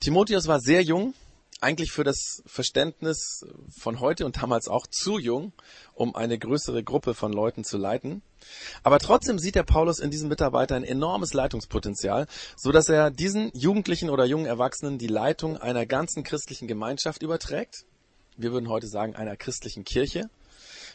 Timotheus 0.00 0.46
war 0.46 0.60
sehr 0.60 0.82
jung, 0.82 1.14
eigentlich 1.60 1.90
für 1.90 2.04
das 2.04 2.42
Verständnis 2.46 3.44
von 3.80 4.00
heute 4.00 4.24
und 4.24 4.40
damals 4.40 4.68
auch 4.68 4.86
zu 4.86 5.18
jung, 5.18 5.52
um 5.94 6.14
eine 6.14 6.38
größere 6.38 6.84
Gruppe 6.84 7.14
von 7.14 7.32
Leuten 7.32 7.64
zu 7.64 7.78
leiten. 7.78 8.22
Aber 8.82 8.98
trotzdem 8.98 9.38
sieht 9.38 9.56
der 9.56 9.64
Paulus 9.64 9.98
in 9.98 10.10
diesem 10.10 10.28
Mitarbeiter 10.28 10.76
ein 10.76 10.84
enormes 10.84 11.34
Leitungspotenzial, 11.34 12.26
so 12.56 12.70
dass 12.70 12.88
er 12.88 13.10
diesen 13.10 13.50
Jugendlichen 13.54 14.10
oder 14.10 14.24
jungen 14.24 14.46
Erwachsenen 14.46 14.98
die 14.98 15.08
Leitung 15.08 15.56
einer 15.56 15.86
ganzen 15.86 16.22
christlichen 16.22 16.68
Gemeinschaft 16.68 17.22
überträgt. 17.22 17.84
Wir 18.36 18.52
würden 18.52 18.68
heute 18.68 18.86
sagen 18.86 19.16
einer 19.16 19.36
christlichen 19.36 19.84
Kirche 19.84 20.30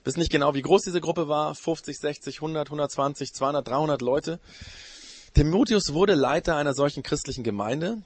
wissen 0.03 0.19
nicht 0.19 0.31
genau, 0.31 0.53
wie 0.53 0.61
groß 0.61 0.83
diese 0.83 1.01
Gruppe 1.01 1.27
war. 1.27 1.55
50, 1.55 1.97
60, 1.97 2.35
100, 2.37 2.67
120, 2.67 3.33
200, 3.33 3.67
300 3.67 4.01
Leute. 4.01 4.39
Timotheus 5.33 5.93
wurde 5.93 6.13
Leiter 6.13 6.55
einer 6.55 6.73
solchen 6.73 7.03
christlichen 7.03 7.43
Gemeinde. 7.43 8.03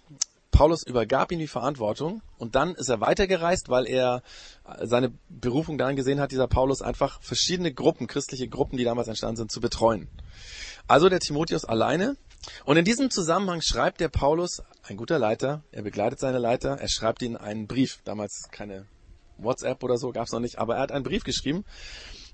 Paulus 0.51 0.81
übergab 0.83 1.31
ihm 1.31 1.39
die 1.39 1.47
Verantwortung 1.47 2.21
und 2.39 2.55
dann 2.55 2.73
ist 2.73 2.89
er 2.89 2.99
weitergereist, 2.99 3.69
weil 3.69 3.85
er 3.85 4.23
seine 4.81 5.11
Berufung 5.29 5.77
darin 5.77 5.95
gesehen 5.95 6.19
hat, 6.19 6.31
dieser 6.31 6.47
Paulus 6.47 6.81
einfach 6.81 7.21
verschiedene 7.21 7.71
Gruppen, 7.71 8.07
christliche 8.07 8.47
Gruppen, 8.47 8.77
die 8.77 8.83
damals 8.83 9.07
entstanden 9.07 9.35
sind, 9.35 9.51
zu 9.51 9.61
betreuen. 9.61 10.07
Also 10.87 11.09
der 11.09 11.19
Timotheus 11.19 11.63
alleine. 11.63 12.15
Und 12.65 12.77
in 12.77 12.85
diesem 12.85 13.11
Zusammenhang 13.11 13.61
schreibt 13.61 13.99
der 13.99 14.07
Paulus, 14.07 14.63
ein 14.83 14.97
guter 14.97 15.19
Leiter, 15.19 15.63
er 15.71 15.83
begleitet 15.83 16.19
seine 16.19 16.39
Leiter, 16.39 16.79
er 16.79 16.89
schreibt 16.89 17.21
ihnen 17.21 17.35
einen 17.35 17.67
Brief, 17.67 17.99
damals 18.05 18.47
keine 18.49 18.87
WhatsApp 19.37 19.83
oder 19.83 19.97
so 19.97 20.11
gab's 20.11 20.31
noch 20.31 20.39
nicht, 20.39 20.59
aber 20.59 20.75
er 20.75 20.81
hat 20.81 20.91
einen 20.91 21.03
Brief 21.03 21.23
geschrieben. 21.23 21.65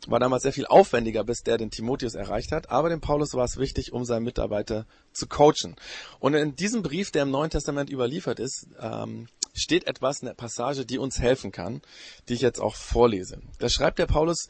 War 0.07 0.19
damals 0.19 0.43
sehr 0.43 0.51
viel 0.51 0.65
aufwendiger, 0.65 1.23
bis 1.23 1.43
der 1.43 1.57
den 1.57 1.71
Timotheus 1.71 2.13
erreicht 2.13 2.51
hat. 2.51 2.69
Aber 2.69 2.89
dem 2.89 2.99
Paulus 2.99 3.33
war 3.35 3.45
es 3.45 3.57
wichtig, 3.57 3.93
um 3.93 4.03
seinen 4.03 4.23
Mitarbeiter 4.23 4.85
zu 5.13 5.27
coachen. 5.27 5.75
Und 6.19 6.33
in 6.33 6.55
diesem 6.55 6.81
Brief, 6.81 7.11
der 7.11 7.23
im 7.23 7.31
Neuen 7.31 7.49
Testament 7.49 7.89
überliefert 7.89 8.39
ist, 8.39 8.67
ähm, 8.79 9.27
steht 9.53 9.87
etwas, 9.87 10.21
eine 10.21 10.33
Passage, 10.33 10.85
die 10.85 10.97
uns 10.97 11.19
helfen 11.19 11.51
kann, 11.51 11.81
die 12.27 12.33
ich 12.33 12.41
jetzt 12.41 12.59
auch 12.59 12.75
vorlese. 12.75 13.39
Da 13.59 13.69
schreibt 13.69 13.99
der 13.99 14.07
Paulus 14.07 14.49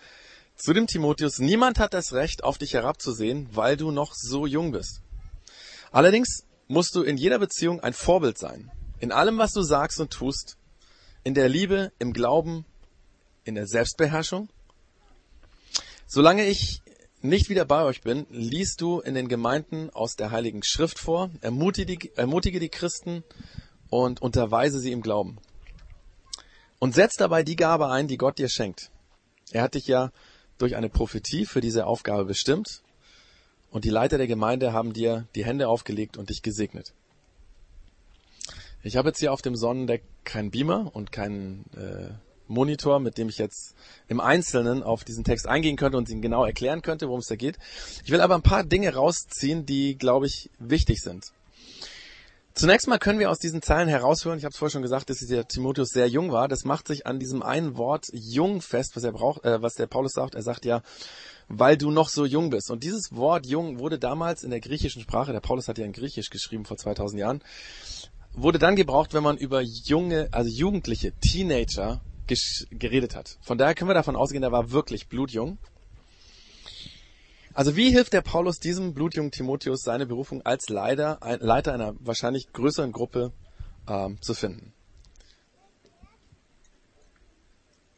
zu 0.56 0.74
dem 0.74 0.88
Timotheus, 0.88 1.40
niemand 1.40 1.80
hat 1.80 1.94
das 1.94 2.14
Recht, 2.14 2.44
auf 2.44 2.58
dich 2.58 2.74
herabzusehen, 2.74 3.50
weil 3.52 3.78
du 3.78 3.92
noch 3.92 4.14
so 4.14 4.46
jung 4.46 4.72
bist. 4.72 5.02
Allerdings 5.92 6.46
musst 6.68 6.96
du 6.96 7.04
in 7.04 7.18
jeder 7.18 7.40
Beziehung 7.40 7.80
ein 7.80 7.94
Vorbild 7.94 8.38
sein. 8.38 8.72
In 9.00 9.12
allem, 9.12 9.38
was 9.38 9.52
du 9.52 9.62
sagst 9.62 10.00
und 10.00 10.12
tust, 10.12 10.58
in 11.24 11.34
der 11.34 11.50
Liebe, 11.50 11.92
im 12.00 12.14
Glauben, 12.14 12.66
in 13.44 13.56
der 13.56 13.68
Selbstbeherrschung? 13.68 14.50
Solange 16.08 16.46
ich 16.46 16.82
nicht 17.22 17.50
wieder 17.50 17.66
bei 17.66 17.84
euch 17.84 18.02
bin, 18.02 18.28
liest 18.30 18.82
du 18.82 19.00
in 19.00 19.16
den 19.16 19.30
Gemeinden 19.30 19.90
aus 19.90 20.16
der 20.16 20.32
Heiligen 20.32 20.62
Schrift 20.64 21.00
vor, 21.00 21.32
ermutige, 21.42 22.16
ermutige 22.18 22.60
die 22.60 22.70
Christen 22.70 23.24
und 23.90 24.22
unterweise 24.22 24.80
sie 24.80 24.92
im 24.92 25.02
Glauben. 25.02 25.38
Und 26.80 26.94
setz 26.94 27.16
dabei 27.16 27.44
die 27.44 27.56
Gabe 27.56 27.90
ein, 27.90 28.08
die 28.08 28.18
Gott 28.18 28.40
dir 28.40 28.50
schenkt. 28.50 28.92
Er 29.52 29.64
hat 29.64 29.76
dich 29.76 29.88
ja 29.88 30.12
durch 30.58 30.76
eine 30.76 30.90
Prophetie 30.90 31.46
für 31.46 31.62
diese 31.62 31.86
Aufgabe 31.86 32.26
bestimmt 32.26 32.82
und 33.72 33.86
die 33.86 33.90
Leiter 33.90 34.18
der 34.18 34.28
Gemeinde 34.28 34.74
haben 34.74 34.94
dir 34.94 35.28
die 35.36 35.46
Hände 35.46 35.70
aufgelegt 35.70 36.18
und 36.18 36.30
dich 36.30 36.42
gesegnet. 36.42 36.94
Ich 38.86 38.98
habe 38.98 39.10
jetzt 39.10 39.20
hier 39.20 39.32
auf 39.32 39.42
dem 39.42 39.56
Sonnendeck 39.56 40.04
keinen 40.26 40.52
Beamer 40.52 40.92
und 40.94 41.14
keinen 41.14 41.64
äh, 41.74 42.10
Monitor, 42.48 43.00
mit 43.00 43.18
dem 43.18 43.30
ich 43.30 43.38
jetzt 43.38 43.76
im 44.10 44.20
Einzelnen 44.20 44.84
auf 44.84 45.06
diesen 45.06 45.24
Text 45.24 45.48
eingehen 45.48 45.78
könnte 45.78 45.98
und 45.98 46.10
ihn 46.10 46.22
genau 46.22 46.44
erklären 46.44 46.82
könnte, 46.82 47.08
worum 47.08 47.22
es 47.22 47.28
da 47.28 47.38
geht. 47.38 47.58
Ich 48.04 48.12
will 48.12 48.20
aber 48.20 48.36
ein 48.36 48.42
paar 48.42 48.66
Dinge 48.66 48.94
rausziehen, 48.94 49.66
die, 49.66 49.98
glaube 49.98 50.28
ich, 50.28 50.50
wichtig 50.60 51.02
sind. 51.02 51.32
Zunächst 52.56 52.88
mal 52.88 53.00
können 53.00 53.20
wir 53.20 53.32
aus 53.32 53.40
diesen 53.40 53.62
Zeilen 53.62 53.88
heraushören, 53.88 54.38
ich 54.38 54.44
habe 54.44 54.52
es 54.52 54.58
vorher 54.58 54.74
schon 54.74 54.84
gesagt, 54.84 55.10
dass 55.10 55.18
der 55.20 55.48
Timotheus 55.48 55.90
sehr 55.90 56.08
jung 56.08 56.32
war. 56.32 56.50
Das 56.50 56.66
macht 56.66 56.88
sich 56.88 57.08
an 57.08 57.18
diesem 57.20 57.42
einen 57.42 57.78
Wort 57.78 58.08
jung 58.12 58.62
fest, 58.62 58.96
was 58.96 59.04
er 59.06 59.14
braucht, 59.14 59.46
äh, 59.46 59.62
was 59.62 59.76
der 59.76 59.88
Paulus 59.88 60.12
sagt. 60.12 60.36
Er 60.36 60.44
sagt 60.44 60.66
ja, 60.66 60.84
weil 61.48 61.78
du 61.78 61.90
noch 61.90 62.10
so 62.10 62.26
jung 62.26 62.50
bist. 62.50 62.70
Und 62.70 62.84
dieses 62.84 63.16
Wort 63.16 63.48
jung 63.48 63.80
wurde 63.80 63.98
damals 63.98 64.44
in 64.44 64.52
der 64.52 64.60
griechischen 64.60 65.02
Sprache, 65.02 65.32
der 65.32 65.40
Paulus 65.40 65.68
hat 65.70 65.78
ja 65.78 65.86
in 65.86 65.94
Griechisch 65.94 66.30
geschrieben 66.30 66.66
vor 66.66 66.78
2000 66.78 67.20
Jahren, 67.20 67.42
wurde 68.34 68.60
dann 68.60 68.76
gebraucht, 68.76 69.14
wenn 69.14 69.24
man 69.24 69.38
über 69.38 69.62
junge, 69.62 70.30
also 70.32 70.50
Jugendliche, 70.50 71.14
Teenager 71.20 72.02
geredet 72.72 73.16
hat. 73.16 73.38
Von 73.42 73.58
daher 73.58 73.76
können 73.76 73.90
wir 73.90 73.96
davon 73.96 74.16
ausgehen, 74.16 74.44
er 74.44 74.52
war 74.52 74.72
wirklich 74.72 75.08
blutjung. 75.08 75.58
Also 77.54 77.76
wie 77.76 77.92
hilft 77.92 78.14
der 78.14 78.22
Paulus 78.22 78.60
diesem 78.60 78.94
blutjungen 78.94 79.32
Timotheus 79.32 79.82
seine 79.84 80.08
Berufung 80.08 80.42
als 80.42 80.70
Leiter, 80.70 81.22
ein, 81.22 81.40
Leiter 81.40 81.74
einer 81.74 81.94
wahrscheinlich 82.00 82.52
größeren 82.52 82.92
Gruppe 82.92 83.32
ähm, 83.88 84.20
zu 84.22 84.34
finden? 84.34 84.74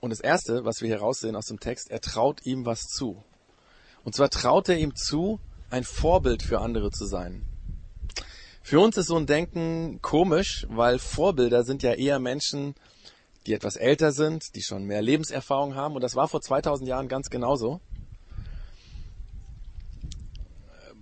Und 0.02 0.10
das 0.10 0.20
Erste, 0.20 0.66
was 0.66 0.82
wir 0.82 0.88
hier 0.90 1.00
raussehen 1.00 1.36
aus 1.36 1.46
dem 1.46 1.60
Text, 1.60 1.90
er 1.90 2.02
traut 2.02 2.46
ihm 2.46 2.66
was 2.66 2.82
zu. 2.82 3.24
Und 4.04 4.14
zwar 4.14 4.30
traut 4.30 4.70
er 4.70 4.78
ihm 4.78 4.96
zu, 4.96 5.40
ein 5.70 5.84
Vorbild 5.84 6.44
für 6.44 6.60
andere 6.60 6.92
zu 6.92 7.06
sein. 7.06 7.46
Für 8.68 8.80
uns 8.80 8.98
ist 8.98 9.10
so 9.10 9.16
ein 9.16 9.28
Denken 9.28 10.00
komisch, 10.02 10.66
weil 10.72 10.98
Vorbilder 10.98 11.64
sind 11.64 11.84
ja 11.84 11.94
eher 11.94 12.18
Menschen, 12.18 12.74
die 13.46 13.54
etwas 13.54 13.76
älter 13.76 14.12
sind, 14.12 14.56
die 14.56 14.64
schon 14.64 14.86
mehr 14.86 15.04
Lebenserfahrung 15.04 15.76
haben. 15.76 15.94
Und 15.94 16.02
das 16.02 16.16
war 16.16 16.28
vor 16.28 16.42
2000 16.42 16.90
Jahren 16.90 17.08
ganz 17.08 17.30
genauso. 17.30 17.80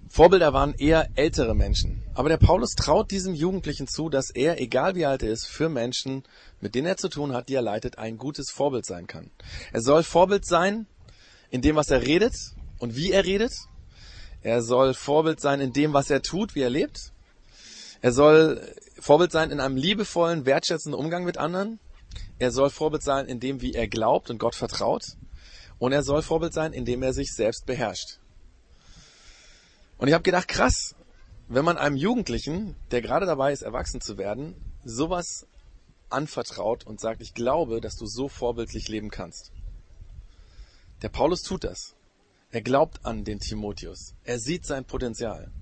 Vorbilder 0.09 0.51
waren 0.51 0.73
eher 0.73 1.07
ältere 1.15 1.55
Menschen. 1.55 2.03
Aber 2.15 2.27
der 2.27 2.35
Paulus 2.35 2.71
traut 2.71 3.11
diesem 3.11 3.33
Jugendlichen 3.33 3.87
zu, 3.87 4.09
dass 4.09 4.29
er, 4.29 4.59
egal 4.59 4.95
wie 4.95 5.05
alt 5.05 5.23
er 5.23 5.31
ist, 5.31 5.47
für 5.47 5.69
Menschen, 5.69 6.23
mit 6.59 6.75
denen 6.75 6.87
er 6.87 6.97
zu 6.97 7.07
tun 7.07 7.31
hat, 7.31 7.47
die 7.47 7.55
er 7.55 7.61
leitet, 7.61 7.97
ein 7.97 8.17
gutes 8.17 8.51
Vorbild 8.51 8.85
sein 8.85 9.07
kann. 9.07 9.31
Er 9.71 9.79
soll 9.79 10.03
Vorbild 10.03 10.45
sein 10.45 10.85
in 11.49 11.61
dem, 11.61 11.77
was 11.77 11.89
er 11.89 12.01
redet 12.01 12.35
und 12.79 12.97
wie 12.97 13.13
er 13.13 13.23
redet. 13.23 13.53
Er 14.41 14.61
soll 14.61 14.93
Vorbild 14.93 15.39
sein 15.39 15.61
in 15.61 15.71
dem, 15.71 15.93
was 15.93 16.09
er 16.09 16.21
tut, 16.21 16.55
wie 16.55 16.61
er 16.61 16.69
lebt. 16.69 17.12
Er 18.03 18.11
soll 18.11 18.75
Vorbild 18.99 19.31
sein 19.31 19.49
in 19.49 19.61
einem 19.61 19.77
liebevollen, 19.77 20.45
wertschätzenden 20.45 20.99
Umgang 20.99 21.23
mit 21.23 21.37
anderen. 21.37 21.79
Er 22.37 22.51
soll 22.51 22.69
Vorbild 22.69 23.01
sein 23.01 23.27
in 23.27 23.39
dem, 23.39 23.61
wie 23.61 23.73
er 23.73 23.87
glaubt 23.87 24.29
und 24.29 24.39
Gott 24.39 24.55
vertraut. 24.55 25.15
Und 25.79 25.93
er 25.93 26.03
soll 26.03 26.21
Vorbild 26.21 26.53
sein, 26.53 26.73
indem 26.73 27.01
er 27.01 27.13
sich 27.13 27.33
selbst 27.33 27.65
beherrscht. 27.65 28.19
Und 29.97 30.09
ich 30.09 30.13
habe 30.13 30.23
gedacht, 30.23 30.49
krass, 30.49 30.95
wenn 31.47 31.63
man 31.63 31.77
einem 31.77 31.95
Jugendlichen, 31.95 32.75
der 32.91 33.01
gerade 33.01 33.25
dabei 33.25 33.53
ist, 33.53 33.61
erwachsen 33.61 34.01
zu 34.01 34.17
werden, 34.17 34.53
sowas 34.83 35.47
anvertraut 36.09 36.85
und 36.85 36.99
sagt, 36.99 37.21
ich 37.21 37.33
glaube, 37.33 37.79
dass 37.79 37.95
du 37.95 38.05
so 38.05 38.27
vorbildlich 38.27 38.89
leben 38.89 39.11
kannst. 39.11 39.53
Der 41.03 41.09
Paulus 41.09 41.41
tut 41.41 41.63
das. 41.63 41.95
Er 42.51 42.61
glaubt 42.61 43.05
an 43.05 43.23
den 43.23 43.39
Timotheus. 43.39 44.13
Er 44.25 44.39
sieht 44.39 44.65
sein 44.65 44.83
Potenzial. 44.83 45.53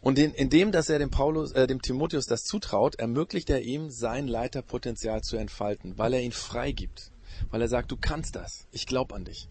Und 0.00 0.18
in, 0.18 0.32
indem, 0.32 0.72
dass 0.72 0.88
er 0.88 0.98
dem 0.98 1.10
Paulus, 1.10 1.52
äh, 1.52 1.66
dem 1.66 1.82
Timotheus 1.82 2.26
das 2.26 2.44
zutraut, 2.44 2.96
ermöglicht 2.96 3.50
er 3.50 3.62
ihm, 3.62 3.90
sein 3.90 4.26
Leiterpotenzial 4.26 5.22
zu 5.22 5.36
entfalten, 5.36 5.98
weil 5.98 6.14
er 6.14 6.22
ihn 6.22 6.32
freigibt. 6.32 7.12
Weil 7.50 7.60
er 7.60 7.68
sagt, 7.68 7.90
du 7.90 7.96
kannst 7.96 8.34
das. 8.34 8.66
Ich 8.72 8.86
glaub 8.86 9.12
an 9.12 9.24
dich. 9.24 9.48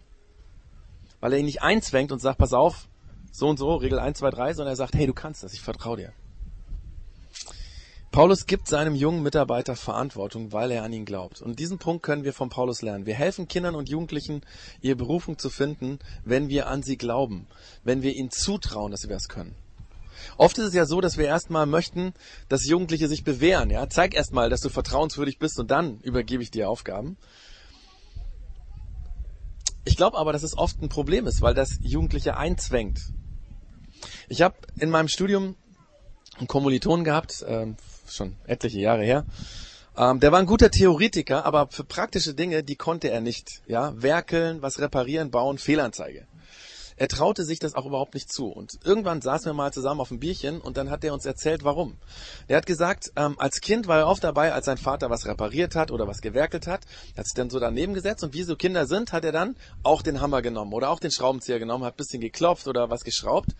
Weil 1.20 1.34
er 1.34 1.38
ihn 1.38 1.44
nicht 1.44 1.62
einzwängt 1.62 2.10
und 2.12 2.20
sagt, 2.20 2.38
pass 2.38 2.52
auf, 2.52 2.88
so 3.30 3.48
und 3.48 3.58
so, 3.58 3.74
Regel 3.76 3.98
1, 4.00 4.18
2, 4.18 4.30
3, 4.30 4.54
sondern 4.54 4.72
er 4.72 4.76
sagt, 4.76 4.94
hey, 4.94 5.06
du 5.06 5.14
kannst 5.14 5.42
das, 5.42 5.54
ich 5.54 5.60
vertraue 5.60 5.98
dir. 5.98 6.12
Paulus 8.10 8.46
gibt 8.46 8.66
seinem 8.66 8.96
jungen 8.96 9.22
Mitarbeiter 9.22 9.76
Verantwortung, 9.76 10.52
weil 10.52 10.72
er 10.72 10.82
an 10.82 10.92
ihn 10.92 11.04
glaubt. 11.04 11.40
Und 11.40 11.60
diesen 11.60 11.78
Punkt 11.78 12.02
können 12.02 12.24
wir 12.24 12.32
von 12.32 12.48
Paulus 12.48 12.82
lernen. 12.82 13.06
Wir 13.06 13.14
helfen 13.14 13.46
Kindern 13.46 13.76
und 13.76 13.88
Jugendlichen, 13.88 14.40
ihre 14.80 14.96
Berufung 14.96 15.38
zu 15.38 15.48
finden, 15.48 16.00
wenn 16.24 16.48
wir 16.48 16.66
an 16.66 16.82
sie 16.82 16.96
glauben, 16.96 17.46
wenn 17.84 18.02
wir 18.02 18.16
ihnen 18.16 18.32
zutrauen, 18.32 18.90
dass 18.90 19.02
sie 19.02 19.08
das 19.08 19.28
können. 19.28 19.54
Oft 20.36 20.58
ist 20.58 20.68
es 20.68 20.74
ja 20.74 20.86
so, 20.86 21.00
dass 21.00 21.18
wir 21.18 21.26
erstmal 21.26 21.66
möchten, 21.66 22.14
dass 22.48 22.66
Jugendliche 22.66 23.08
sich 23.08 23.24
bewähren. 23.24 23.70
Ja, 23.70 23.88
zeig 23.88 24.14
erstmal, 24.14 24.50
dass 24.50 24.60
du 24.60 24.68
vertrauenswürdig 24.68 25.38
bist 25.38 25.58
und 25.58 25.70
dann 25.70 25.98
übergebe 26.00 26.42
ich 26.42 26.50
dir 26.50 26.68
Aufgaben. 26.68 27.16
Ich 29.84 29.96
glaube 29.96 30.18
aber, 30.18 30.32
dass 30.32 30.42
es 30.42 30.56
oft 30.56 30.80
ein 30.82 30.88
Problem 30.88 31.26
ist, 31.26 31.42
weil 31.42 31.54
das 31.54 31.78
Jugendliche 31.82 32.36
einzwängt. 32.36 33.00
Ich 34.28 34.42
habe 34.42 34.56
in 34.78 34.90
meinem 34.90 35.08
Studium 35.08 35.56
einen 36.38 36.48
Kommilitonen 36.48 37.04
gehabt, 37.04 37.44
ähm, 37.46 37.76
schon 38.08 38.36
etliche 38.46 38.80
Jahre 38.80 39.04
her. 39.04 39.24
Ähm, 39.96 40.20
der 40.20 40.32
war 40.32 40.38
ein 40.38 40.46
guter 40.46 40.70
Theoretiker, 40.70 41.44
aber 41.44 41.68
für 41.68 41.84
praktische 41.84 42.34
Dinge, 42.34 42.62
die 42.62 42.76
konnte 42.76 43.10
er 43.10 43.20
nicht. 43.20 43.62
Ja, 43.66 43.92
werkeln, 44.00 44.62
was 44.62 44.78
reparieren, 44.78 45.30
bauen, 45.30 45.58
Fehlanzeige. 45.58 46.26
Er 47.00 47.08
traute 47.08 47.46
sich 47.46 47.58
das 47.58 47.74
auch 47.74 47.86
überhaupt 47.86 48.12
nicht 48.12 48.30
zu. 48.30 48.48
Und 48.48 48.72
irgendwann 48.84 49.22
saßen 49.22 49.46
wir 49.46 49.54
mal 49.54 49.72
zusammen 49.72 50.02
auf 50.02 50.10
einem 50.10 50.20
Bierchen 50.20 50.60
und 50.60 50.76
dann 50.76 50.90
hat 50.90 51.02
er 51.02 51.14
uns 51.14 51.24
erzählt, 51.24 51.64
warum. 51.64 51.96
Er 52.46 52.58
hat 52.58 52.66
gesagt, 52.66 53.10
ähm, 53.16 53.36
als 53.38 53.62
Kind 53.62 53.88
war 53.88 54.00
er 54.00 54.06
oft 54.06 54.22
dabei, 54.22 54.52
als 54.52 54.66
sein 54.66 54.76
Vater 54.76 55.08
was 55.08 55.24
repariert 55.24 55.74
hat 55.74 55.90
oder 55.90 56.06
was 56.06 56.20
gewerkelt 56.20 56.66
hat, 56.66 56.84
hat 57.16 57.24
sich 57.24 57.34
dann 57.34 57.48
so 57.48 57.58
daneben 57.58 57.94
gesetzt 57.94 58.22
und 58.22 58.34
wie 58.34 58.42
so 58.42 58.54
Kinder 58.54 58.86
sind, 58.86 59.14
hat 59.14 59.24
er 59.24 59.32
dann 59.32 59.56
auch 59.82 60.02
den 60.02 60.20
Hammer 60.20 60.42
genommen 60.42 60.74
oder 60.74 60.90
auch 60.90 61.00
den 61.00 61.10
Schraubenzieher 61.10 61.58
genommen, 61.58 61.84
hat 61.84 61.96
bisschen 61.96 62.20
geklopft 62.20 62.68
oder 62.68 62.90
was 62.90 63.02
geschraubt. 63.02 63.52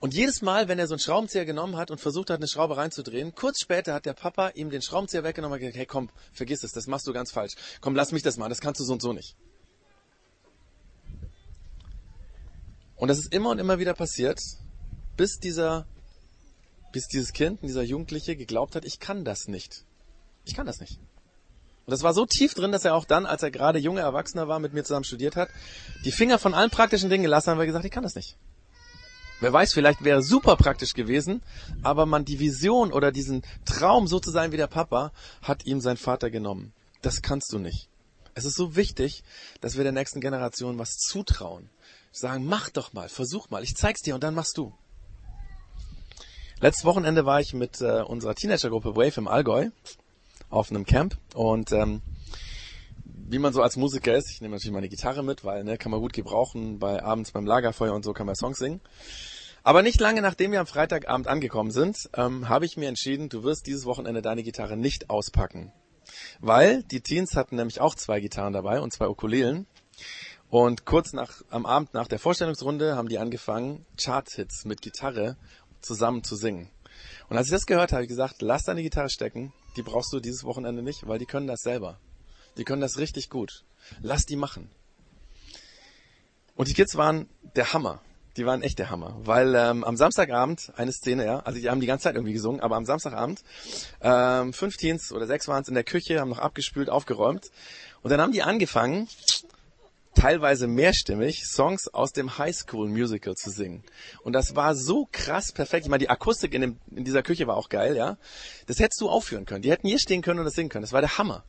Und 0.00 0.12
jedes 0.12 0.42
Mal, 0.42 0.68
wenn 0.68 0.78
er 0.78 0.86
so 0.86 0.92
einen 0.92 1.00
Schraubenzieher 1.00 1.46
genommen 1.46 1.78
hat 1.78 1.90
und 1.90 1.98
versucht 1.98 2.28
hat, 2.28 2.40
eine 2.40 2.48
Schraube 2.48 2.76
reinzudrehen, 2.76 3.34
kurz 3.34 3.62
später 3.62 3.94
hat 3.94 4.04
der 4.04 4.12
Papa 4.12 4.50
ihm 4.50 4.68
den 4.68 4.82
Schraubenzieher 4.82 5.24
weggenommen 5.24 5.54
und 5.54 5.60
gesagt, 5.60 5.78
hey 5.78 5.86
komm, 5.86 6.10
vergiss 6.34 6.62
es, 6.62 6.72
das 6.72 6.88
machst 6.88 7.06
du 7.06 7.14
ganz 7.14 7.32
falsch. 7.32 7.54
Komm, 7.80 7.94
lass 7.94 8.12
mich 8.12 8.22
das 8.22 8.36
machen, 8.36 8.50
das 8.50 8.60
kannst 8.60 8.80
du 8.80 8.84
so 8.84 8.92
und 8.92 9.00
so 9.00 9.14
nicht. 9.14 9.34
Und 12.96 13.08
das 13.08 13.18
ist 13.18 13.32
immer 13.32 13.50
und 13.50 13.58
immer 13.58 13.78
wieder 13.78 13.94
passiert, 13.94 14.40
bis 15.16 15.38
dieser, 15.38 15.86
bis 16.92 17.06
dieses 17.08 17.32
Kind, 17.32 17.62
dieser 17.62 17.82
Jugendliche 17.82 18.36
geglaubt 18.36 18.76
hat, 18.76 18.84
ich 18.84 19.00
kann 19.00 19.24
das 19.24 19.48
nicht. 19.48 19.84
Ich 20.44 20.54
kann 20.54 20.66
das 20.66 20.80
nicht. 20.80 20.98
Und 21.86 21.90
das 21.90 22.02
war 22.02 22.14
so 22.14 22.24
tief 22.24 22.54
drin, 22.54 22.72
dass 22.72 22.84
er 22.84 22.94
auch 22.94 23.04
dann, 23.04 23.26
als 23.26 23.42
er 23.42 23.50
gerade 23.50 23.78
junger 23.78 24.02
Erwachsener 24.02 24.48
war, 24.48 24.58
mit 24.58 24.72
mir 24.72 24.84
zusammen 24.84 25.04
studiert 25.04 25.36
hat, 25.36 25.50
die 26.04 26.12
Finger 26.12 26.38
von 26.38 26.54
allen 26.54 26.70
praktischen 26.70 27.10
Dingen 27.10 27.24
gelassen 27.24 27.50
hat, 27.50 27.56
weil 27.56 27.64
er 27.64 27.66
gesagt, 27.66 27.84
ich 27.84 27.90
kann 27.90 28.04
das 28.04 28.14
nicht. 28.14 28.38
Wer 29.40 29.52
weiß, 29.52 29.74
vielleicht 29.74 30.02
wäre 30.02 30.22
super 30.22 30.56
praktisch 30.56 30.94
gewesen, 30.94 31.42
aber 31.82 32.06
man 32.06 32.24
die 32.24 32.38
Vision 32.38 32.92
oder 32.92 33.12
diesen 33.12 33.42
Traum, 33.66 34.06
so 34.06 34.18
zu 34.18 34.30
sein 34.30 34.52
wie 34.52 34.56
der 34.56 34.68
Papa, 34.68 35.12
hat 35.42 35.66
ihm 35.66 35.80
sein 35.80 35.98
Vater 35.98 36.30
genommen. 36.30 36.72
Das 37.02 37.20
kannst 37.20 37.52
du 37.52 37.58
nicht. 37.58 37.90
Es 38.34 38.44
ist 38.46 38.56
so 38.56 38.76
wichtig, 38.76 39.22
dass 39.60 39.76
wir 39.76 39.82
der 39.84 39.92
nächsten 39.92 40.20
Generation 40.20 40.78
was 40.78 40.96
zutrauen. 40.96 41.68
Sagen, 42.16 42.46
mach 42.46 42.70
doch 42.70 42.92
mal, 42.92 43.08
versuch 43.08 43.50
mal, 43.50 43.64
ich 43.64 43.74
zeig's 43.74 44.00
dir 44.00 44.14
und 44.14 44.22
dann 44.22 44.36
machst 44.36 44.56
du. 44.56 44.72
Letztes 46.60 46.84
Wochenende 46.84 47.26
war 47.26 47.40
ich 47.40 47.54
mit 47.54 47.80
äh, 47.80 48.02
unserer 48.02 48.36
Teenagergruppe 48.36 48.94
Wave 48.94 49.18
im 49.18 49.26
Allgäu 49.26 49.70
auf 50.48 50.70
einem 50.70 50.86
Camp 50.86 51.18
und 51.34 51.72
ähm, 51.72 52.02
wie 53.04 53.40
man 53.40 53.52
so 53.52 53.62
als 53.62 53.76
Musiker 53.76 54.14
ist, 54.14 54.30
ich 54.30 54.40
nehme 54.40 54.54
natürlich 54.54 54.72
meine 54.72 54.88
Gitarre 54.88 55.24
mit, 55.24 55.44
weil 55.44 55.64
ne, 55.64 55.76
kann 55.76 55.90
man 55.90 56.00
gut 56.00 56.12
gebrauchen, 56.12 56.78
bei 56.78 57.02
abends 57.02 57.32
beim 57.32 57.46
Lagerfeuer 57.46 57.92
und 57.92 58.04
so 58.04 58.12
kann 58.12 58.26
man 58.26 58.36
Songs 58.36 58.58
singen. 58.58 58.80
Aber 59.64 59.82
nicht 59.82 60.00
lange 60.00 60.22
nachdem 60.22 60.52
wir 60.52 60.60
am 60.60 60.68
Freitagabend 60.68 61.26
angekommen 61.26 61.72
sind, 61.72 62.08
ähm, 62.16 62.48
habe 62.48 62.64
ich 62.64 62.76
mir 62.76 62.88
entschieden, 62.88 63.28
du 63.28 63.42
wirst 63.42 63.66
dieses 63.66 63.86
Wochenende 63.86 64.22
deine 64.22 64.44
Gitarre 64.44 64.76
nicht 64.76 65.10
auspacken. 65.10 65.72
Weil 66.38 66.84
die 66.84 67.00
Teens 67.00 67.34
hatten 67.34 67.56
nämlich 67.56 67.80
auch 67.80 67.96
zwei 67.96 68.20
Gitarren 68.20 68.52
dabei 68.52 68.80
und 68.80 68.92
zwei 68.92 69.08
Ukulelen. 69.08 69.66
Und 70.54 70.84
kurz 70.84 71.12
nach, 71.12 71.42
am 71.50 71.66
Abend 71.66 71.94
nach 71.94 72.06
der 72.06 72.20
Vorstellungsrunde 72.20 72.94
haben 72.94 73.08
die 73.08 73.18
angefangen, 73.18 73.84
Chart-Hits 74.00 74.64
mit 74.66 74.82
Gitarre 74.82 75.36
zusammen 75.80 76.22
zu 76.22 76.36
singen. 76.36 76.70
Und 77.28 77.36
als 77.36 77.48
ich 77.48 77.52
das 77.52 77.66
gehört 77.66 77.90
habe, 77.90 77.94
habe 77.94 78.02
ich 78.04 78.08
gesagt, 78.08 78.40
lass 78.40 78.62
deine 78.62 78.84
Gitarre 78.84 79.10
stecken, 79.10 79.52
die 79.76 79.82
brauchst 79.82 80.12
du 80.12 80.20
dieses 80.20 80.44
Wochenende 80.44 80.80
nicht, 80.80 81.08
weil 81.08 81.18
die 81.18 81.26
können 81.26 81.48
das 81.48 81.62
selber. 81.62 81.98
Die 82.56 82.62
können 82.62 82.80
das 82.80 82.98
richtig 82.98 83.30
gut. 83.30 83.64
Lass 84.00 84.26
die 84.26 84.36
machen. 84.36 84.70
Und 86.54 86.68
die 86.68 86.74
Kids 86.74 86.94
waren 86.94 87.28
der 87.56 87.72
Hammer. 87.72 88.00
Die 88.36 88.46
waren 88.46 88.62
echt 88.62 88.78
der 88.78 88.90
Hammer. 88.90 89.16
Weil 89.24 89.56
ähm, 89.56 89.82
am 89.82 89.96
Samstagabend 89.96 90.72
eine 90.76 90.92
Szene, 90.92 91.26
ja, 91.26 91.40
also 91.40 91.58
die 91.58 91.68
haben 91.68 91.80
die 91.80 91.88
ganze 91.88 92.04
Zeit 92.04 92.14
irgendwie 92.14 92.32
gesungen, 92.32 92.60
aber 92.60 92.76
am 92.76 92.84
Samstagabend 92.84 93.42
ähm, 94.00 94.52
fünf 94.52 94.76
Teens 94.76 95.10
oder 95.10 95.26
sechs 95.26 95.48
waren 95.48 95.62
es 95.62 95.68
in 95.68 95.74
der 95.74 95.82
Küche, 95.82 96.20
haben 96.20 96.28
noch 96.28 96.38
abgespült, 96.38 96.90
aufgeräumt. 96.90 97.50
Und 98.02 98.10
dann 98.12 98.20
haben 98.20 98.30
die 98.30 98.44
angefangen, 98.44 99.08
teilweise 100.14 100.66
mehrstimmig 100.66 101.44
Songs 101.46 101.88
aus 101.88 102.12
dem 102.12 102.38
High 102.38 102.54
School 102.54 102.88
Musical 102.88 103.34
zu 103.34 103.50
singen. 103.50 103.82
Und 104.22 104.32
das 104.32 104.56
war 104.56 104.74
so 104.74 105.08
krass 105.10 105.52
perfekt. 105.52 105.84
Ich 105.84 105.90
meine, 105.90 106.00
die 106.00 106.10
Akustik 106.10 106.54
in, 106.54 106.60
dem, 106.60 106.78
in 106.94 107.04
dieser 107.04 107.22
Küche 107.22 107.46
war 107.46 107.56
auch 107.56 107.68
geil, 107.68 107.96
ja. 107.96 108.16
Das 108.66 108.78
hättest 108.78 109.00
du 109.00 109.08
aufführen 109.08 109.44
können. 109.44 109.62
Die 109.62 109.70
hätten 109.70 109.88
hier 109.88 109.98
stehen 109.98 110.22
können 110.22 110.38
und 110.38 110.44
das 110.44 110.54
singen 110.54 110.70
können. 110.70 110.84
Das 110.84 110.92
war 110.92 111.00
der 111.00 111.18
Hammer. 111.18 111.44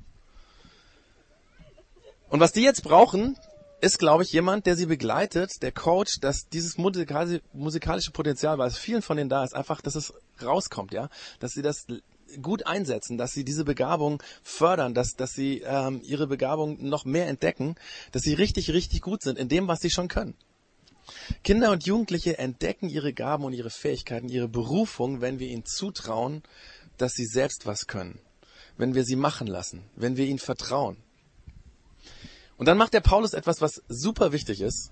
Und 2.29 2.39
was 2.39 2.51
die 2.51 2.63
jetzt 2.63 2.83
brauchen, 2.83 3.37
ist, 3.81 3.99
glaube 3.99 4.23
ich, 4.23 4.31
jemand, 4.31 4.65
der 4.65 4.75
sie 4.75 4.87
begleitet, 4.87 5.61
der 5.61 5.71
Coach, 5.71 6.19
dass 6.19 6.49
dieses 6.49 6.77
musikalische 6.77 8.11
Potenzial, 8.11 8.59
es 8.61 8.77
vielen 8.77 9.01
von 9.01 9.17
denen 9.17 9.29
da 9.29 9.43
ist, 9.43 9.55
einfach, 9.55 9.81
dass 9.81 9.95
es 9.95 10.13
rauskommt, 10.41 10.91
ja, 10.91 11.09
dass 11.39 11.51
sie 11.51 11.61
das 11.61 11.85
gut 12.41 12.65
einsetzen, 12.65 13.17
dass 13.17 13.33
sie 13.33 13.43
diese 13.43 13.65
Begabung 13.65 14.21
fördern, 14.43 14.93
dass, 14.93 15.15
dass 15.15 15.33
sie 15.33 15.61
ähm, 15.65 16.01
ihre 16.03 16.27
Begabung 16.27 16.77
noch 16.87 17.05
mehr 17.05 17.27
entdecken, 17.27 17.75
dass 18.11 18.23
sie 18.23 18.33
richtig, 18.33 18.71
richtig 18.71 19.01
gut 19.01 19.21
sind 19.21 19.37
in 19.37 19.49
dem, 19.49 19.67
was 19.67 19.81
sie 19.81 19.89
schon 19.89 20.07
können. 20.07 20.35
Kinder 21.43 21.71
und 21.71 21.85
Jugendliche 21.85 22.37
entdecken 22.37 22.89
ihre 22.89 23.13
Gaben 23.13 23.43
und 23.43 23.53
ihre 23.53 23.69
Fähigkeiten, 23.69 24.29
ihre 24.29 24.47
Berufung, 24.47 25.21
wenn 25.21 25.39
wir 25.39 25.47
ihnen 25.47 25.65
zutrauen, 25.65 26.43
dass 26.97 27.13
sie 27.13 27.25
selbst 27.25 27.65
was 27.65 27.87
können, 27.87 28.19
wenn 28.77 28.95
wir 28.95 29.03
sie 29.03 29.15
machen 29.15 29.47
lassen, 29.47 29.83
wenn 29.95 30.17
wir 30.17 30.25
ihnen 30.25 30.39
vertrauen. 30.39 30.97
Und 32.57 32.67
dann 32.67 32.77
macht 32.77 32.93
der 32.93 33.01
Paulus 33.01 33.33
etwas, 33.33 33.61
was 33.61 33.83
super 33.87 34.31
wichtig 34.31 34.61
ist. 34.61 34.91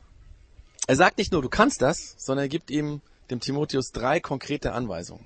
Er 0.85 0.97
sagt 0.97 1.17
nicht 1.17 1.31
nur, 1.31 1.41
du 1.41 1.49
kannst 1.49 1.81
das, 1.81 2.15
sondern 2.17 2.45
er 2.45 2.49
gibt 2.49 2.69
ihm, 2.69 3.01
dem 3.29 3.39
Timotheus, 3.39 3.91
drei 3.91 4.19
konkrete 4.19 4.73
Anweisungen. 4.73 5.25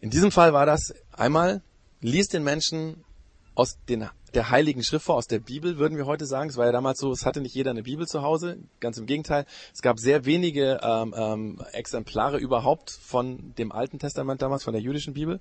In 0.00 0.10
diesem 0.10 0.30
Fall 0.30 0.52
war 0.52 0.66
das 0.66 0.94
einmal, 1.12 1.62
lies 2.00 2.28
den 2.28 2.44
Menschen 2.44 3.04
aus 3.54 3.78
den, 3.88 4.06
der 4.34 4.50
Heiligen 4.50 4.84
Schrift 4.84 5.06
vor, 5.06 5.14
aus 5.14 5.26
der 5.26 5.38
Bibel, 5.38 5.78
würden 5.78 5.96
wir 5.96 6.04
heute 6.04 6.26
sagen. 6.26 6.50
Es 6.50 6.58
war 6.58 6.66
ja 6.66 6.72
damals 6.72 7.00
so, 7.00 7.10
es 7.10 7.24
hatte 7.24 7.40
nicht 7.40 7.54
jeder 7.54 7.70
eine 7.70 7.82
Bibel 7.82 8.06
zu 8.06 8.20
Hause. 8.20 8.58
Ganz 8.80 8.98
im 8.98 9.06
Gegenteil. 9.06 9.46
Es 9.72 9.80
gab 9.80 9.98
sehr 9.98 10.26
wenige 10.26 10.78
ähm, 10.82 11.14
ähm, 11.16 11.62
Exemplare 11.72 12.36
überhaupt 12.36 12.90
von 12.90 13.54
dem 13.56 13.72
Alten 13.72 13.98
Testament 13.98 14.42
damals, 14.42 14.64
von 14.64 14.74
der 14.74 14.82
jüdischen 14.82 15.14
Bibel, 15.14 15.40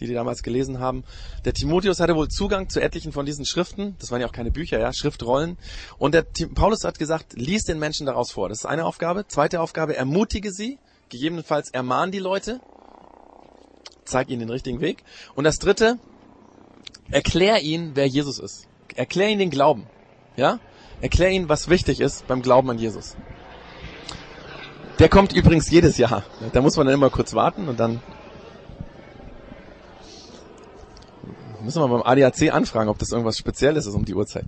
die 0.00 0.08
die 0.08 0.14
damals 0.14 0.42
gelesen 0.42 0.80
haben. 0.80 1.04
Der 1.44 1.54
Timotheus 1.54 2.00
hatte 2.00 2.16
wohl 2.16 2.26
Zugang 2.26 2.68
zu 2.68 2.80
etlichen 2.80 3.12
von 3.12 3.24
diesen 3.24 3.46
Schriften. 3.46 3.94
Das 4.00 4.10
waren 4.10 4.20
ja 4.20 4.26
auch 4.26 4.32
keine 4.32 4.50
Bücher, 4.50 4.80
ja, 4.80 4.92
Schriftrollen. 4.92 5.56
Und 5.98 6.14
der 6.14 6.26
Paulus 6.54 6.82
hat 6.82 6.98
gesagt, 6.98 7.34
lies 7.34 7.62
den 7.62 7.78
Menschen 7.78 8.06
daraus 8.06 8.32
vor. 8.32 8.48
Das 8.48 8.58
ist 8.58 8.66
eine 8.66 8.84
Aufgabe. 8.84 9.28
Zweite 9.28 9.60
Aufgabe, 9.60 9.94
ermutige 9.94 10.50
sie. 10.52 10.80
Gegebenenfalls 11.10 11.70
ermahn 11.70 12.10
die 12.10 12.18
Leute. 12.18 12.60
Zeig 14.04 14.28
ihnen 14.30 14.40
den 14.40 14.50
richtigen 14.50 14.80
Weg. 14.80 15.04
Und 15.34 15.44
das 15.44 15.58
dritte, 15.58 15.98
Erklär 17.12 17.60
ihnen, 17.60 17.92
wer 17.94 18.06
Jesus 18.06 18.38
ist. 18.38 18.66
Erklär 18.96 19.28
ihnen 19.28 19.38
den 19.38 19.50
Glauben. 19.50 19.86
Ja? 20.36 20.60
Erklär 21.02 21.28
ihnen, 21.28 21.48
was 21.48 21.68
wichtig 21.68 22.00
ist 22.00 22.26
beim 22.26 22.40
Glauben 22.40 22.70
an 22.70 22.78
Jesus. 22.78 23.16
Der 24.98 25.10
kommt 25.10 25.34
übrigens 25.34 25.70
jedes 25.70 25.98
Jahr. 25.98 26.24
Da 26.52 26.62
muss 26.62 26.76
man 26.76 26.86
dann 26.86 26.94
immer 26.94 27.10
kurz 27.10 27.34
warten 27.34 27.68
und 27.68 27.78
dann 27.78 28.00
müssen 31.60 31.82
wir 31.82 31.88
beim 31.88 32.02
ADAC 32.02 32.52
anfragen, 32.52 32.88
ob 32.88 32.98
das 32.98 33.10
irgendwas 33.10 33.36
Spezielles 33.36 33.86
ist 33.86 33.94
um 33.94 34.06
die 34.06 34.14
Uhrzeit. 34.14 34.46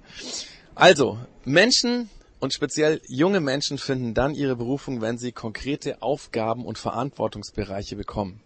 Also, 0.75 1.19
Menschen 1.45 2.09
und 2.41 2.55
speziell 2.55 3.01
junge 3.09 3.41
Menschen 3.41 3.77
finden 3.77 4.15
dann 4.15 4.35
ihre 4.35 4.57
Berufung, 4.57 5.03
wenn 5.03 5.19
sie 5.19 5.33
konkrete 5.33 6.03
Aufgaben 6.03 6.65
und 6.65 6.79
Verantwortungsbereiche 6.79 7.95
bekommen. 7.95 8.44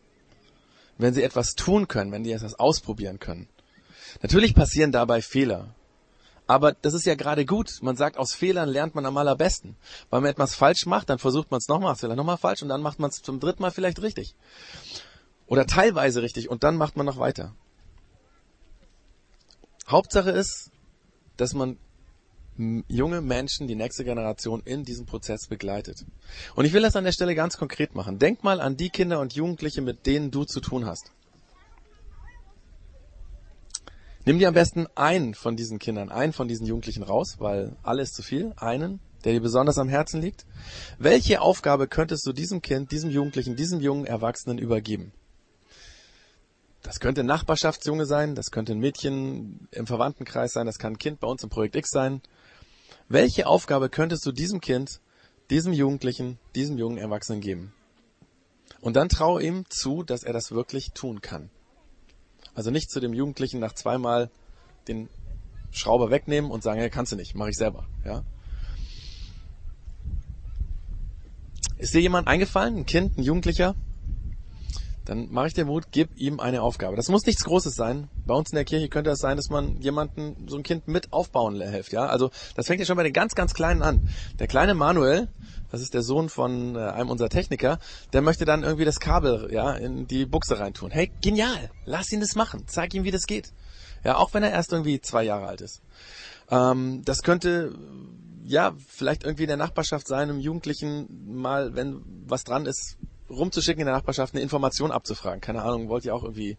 Wenn 0.99 1.15
sie 1.15 1.23
etwas 1.23 1.55
tun 1.55 1.89
können, 1.89 2.13
wenn 2.13 2.25
sie 2.25 2.33
etwas 2.33 2.55
ausprobieren 2.55 3.19
können. 3.19 3.49
Natürlich 4.23 4.55
passieren 4.55 4.93
dabei 4.93 5.23
Fehler. 5.23 5.75
Aber 6.47 6.73
das 6.73 6.95
ist 6.95 7.07
ja 7.07 7.15
gerade 7.15 7.45
gut. 7.45 7.79
Man 7.83 7.97
sagt, 7.97 8.17
aus 8.17 8.35
Fehlern 8.35 8.69
lernt 8.69 8.95
man 8.95 9.07
am 9.07 9.17
allerbesten. 9.17 9.77
Weil 10.11 10.23
man 10.23 10.31
etwas 10.31 10.55
falsch 10.55 10.87
macht, 10.87 11.11
dann 11.11 11.19
versucht 11.19 11.51
man 11.51 11.59
es 11.59 11.69
nochmal, 11.69 11.95
vielleicht 11.95 12.17
nochmal 12.17 12.39
falsch 12.39 12.63
und 12.63 12.69
dann 12.69 12.83
macht 12.83 12.99
man 12.99 13.11
es 13.11 13.23
zum 13.23 13.39
dritten 13.39 13.63
Mal 13.63 13.71
vielleicht 13.71 14.01
richtig. 14.01 14.35
Oder 15.47 15.67
teilweise 15.67 16.23
richtig 16.23 16.49
und 16.49 16.65
dann 16.65 16.77
macht 16.77 16.97
man 16.97 17.07
noch 17.07 17.19
weiter. 17.19 17.55
Hauptsache 19.87 20.31
ist, 20.31 20.71
dass 21.37 21.55
man 21.55 21.79
junge 22.89 23.21
Menschen, 23.21 23.69
die 23.69 23.77
nächste 23.77 24.05
Generation 24.05 24.63
in 24.65 24.85
diesem 24.85 25.07
Prozess 25.07 25.47
begleitet. 25.47 26.05
Und 26.55 26.65
ich 26.65 26.73
will 26.73 26.83
das 26.83 26.97
an 26.97 27.05
der 27.05 27.13
Stelle 27.13 27.35
ganz 27.35 27.57
konkret 27.57 27.95
machen. 27.95 28.19
Denk 28.19 28.43
mal 28.43 28.61
an 28.61 28.77
die 28.77 28.91
Kinder 28.91 29.21
und 29.21 29.35
Jugendliche, 29.35 29.81
mit 29.81 30.07
denen 30.07 30.31
du 30.31 30.45
zu 30.45 30.61
tun 30.61 30.85
hast. 30.85 31.13
Nimm 34.25 34.39
dir 34.39 34.49
am 34.49 34.55
besten 34.55 34.87
einen 34.95 35.35
von 35.35 35.57
diesen 35.57 35.79
Kindern, 35.79 36.11
einen 36.11 36.33
von 36.33 36.49
diesen 36.49 36.67
Jugendlichen 36.67 37.03
raus, 37.03 37.37
weil 37.39 37.77
alles 37.83 38.13
zu 38.13 38.23
viel. 38.23 38.53
Einen, 38.57 39.01
der 39.25 39.33
dir 39.33 39.41
besonders 39.41 39.79
am 39.79 39.89
Herzen 39.89 40.21
liegt. 40.21 40.45
Welche 40.99 41.41
Aufgabe 41.41 41.89
könntest 41.89 42.27
du 42.27 42.33
diesem 42.33 42.61
Kind, 42.61 42.93
diesem 42.93 43.11
Jugendlichen, 43.11 43.57
diesem 43.57 43.81
jungen 43.81 44.05
Erwachsenen 44.05 44.59
übergeben? 44.59 45.13
Das 46.83 47.01
könnte 47.01 47.23
ein 47.23 47.27
Nachbarschaftsjunge 47.27 48.07
sein, 48.07 48.35
das 48.35 48.51
könnte 48.51 48.73
ein 48.73 48.79
Mädchen 48.79 49.69
im 49.73 49.87
Verwandtenkreis 49.87 50.53
sein, 50.53 50.67
das 50.67 50.79
kann 50.79 50.95
ein 50.95 50.99
Kind 50.99 51.21
bei 51.21 51.27
uns 51.27 51.43
im 51.43 51.49
Projekt 51.49 51.77
X 51.77 51.91
sein. 51.91 52.23
Welche 53.09 53.47
Aufgabe 53.47 53.89
könntest 53.89 54.27
du 54.27 54.33
diesem 54.33 54.61
Kind, 54.61 55.01
diesem 55.49 55.73
Jugendlichen, 55.73 56.39
diesem 56.55 56.77
jungen 56.77 56.99
Erwachsenen 56.99 57.41
geben? 57.41 57.73
Und 58.83 58.97
dann 58.97 59.09
traue 59.09 59.43
ihm 59.43 59.65
zu, 59.71 60.03
dass 60.03 60.25
er 60.25 60.35
das 60.35 60.53
wirklich 60.53 60.93
tun 60.93 61.23
kann. 61.23 61.49
Also 62.55 62.71
nicht 62.71 62.91
zu 62.91 63.01
dem 63.01 63.15
Jugendlichen 63.15 63.61
nach 63.61 63.73
zweimal 63.73 64.31
den 64.89 65.09
Schrauber 65.71 66.11
wegnehmen 66.11 66.51
und 66.51 66.63
sagen, 66.63 66.81
ja, 66.81 66.89
kannst 66.91 67.13
du 67.13 67.17
nicht, 67.17 67.35
mache 67.35 67.51
ich 67.51 67.57
selber. 67.57 67.87
Ja? 68.05 68.25
Ist 71.79 71.95
dir 71.95 72.01
jemand 72.01 72.29
eingefallen, 72.29 72.77
ein 72.77 72.87
Kind, 72.87 73.17
ein 73.17 73.23
Jugendlicher, 73.23 73.75
dann 75.09 75.33
mache 75.33 75.47
ich 75.47 75.55
dir 75.55 75.65
Mut, 75.65 75.87
gib 75.91 76.11
ihm 76.19 76.39
eine 76.39 76.61
Aufgabe. 76.61 76.95
Das 76.95 77.09
muss 77.09 77.25
nichts 77.25 77.43
Großes 77.43 77.75
sein. 77.75 78.09
Bei 78.27 78.35
uns 78.35 78.53
in 78.53 78.57
der 78.57 78.67
Kirche 78.67 78.91
könnte 78.91 79.09
es 79.11 79.19
das 79.19 79.23
sein, 79.23 79.39
dass 79.39 79.49
man 79.49 79.81
jemanden, 79.81 80.47
so 80.49 80.57
ein 80.57 80.63
Kind 80.63 80.87
mit 80.87 81.15
aufbauen 81.15 81.59
hilft, 81.59 81.93
ja. 81.93 82.07
Also, 82.07 82.31
das 82.55 82.67
fängt 82.67 82.81
ja 82.81 82.87
schon 82.87 82.99
bei 82.99 83.05
den 83.05 83.15
ganz, 83.15 83.35
ganz 83.35 83.55
Kleinen 83.55 83.83
an. 83.83 84.11
Der 84.39 84.47
kleine 84.47 84.75
Manuel, 84.75 85.29
das 85.71 85.81
ist 85.81 85.95
der 85.95 86.03
Sohn 86.03 86.29
von 86.29 86.77
äh, 86.77 86.81
einem 86.81 87.09
unserer 87.09 87.31
Techniker, 87.31 87.79
der 88.13 88.21
möchte 88.21 88.45
dann 88.45 88.65
irgendwie 88.65 88.85
das 88.85 89.01
Kabel, 89.01 89.49
ja, 89.51 89.73
in 89.73 90.07
die 90.07 90.27
Buchse 90.27 90.59
reintun. 90.59 90.91
Hey, 90.91 91.11
genial! 91.23 91.71
Lass 91.87 92.13
ihn 92.13 92.21
das 92.21 92.35
machen. 92.35 92.65
Zeig 92.67 92.93
ihm, 92.93 93.05
wie 93.05 93.11
das 93.11 93.25
geht. 93.25 93.53
Ja, 94.05 94.17
auch 94.17 94.35
wenn 94.35 94.43
er 94.43 94.51
erst 94.51 94.73
irgendwie 94.73 95.01
zwei 95.01 95.25
Jahre 95.25 95.47
alt 95.47 95.63
ist. 95.63 95.81
Ähm, 96.51 97.01
das 97.07 97.23
könnte, 97.23 97.75
ja, 98.45 98.75
vielleicht 98.87 99.25
irgendwie 99.25 99.45
in 99.45 99.49
der 99.49 99.57
Nachbarschaft 99.57 100.07
sein, 100.07 100.29
einem 100.29 100.41
Jugendlichen 100.41 101.35
mal, 101.35 101.75
wenn 101.75 102.03
was 102.27 102.45
dran 102.45 102.67
ist, 102.67 102.99
rumzuschicken 103.31 103.81
in 103.81 103.87
der 103.87 103.95
Nachbarschaft, 103.95 104.35
eine 104.35 104.43
Information 104.43 104.91
abzufragen. 104.91 105.41
Keine 105.41 105.63
Ahnung, 105.63 105.89
wollt 105.89 106.05
ihr 106.05 106.15
auch 106.15 106.23
irgendwie 106.23 106.57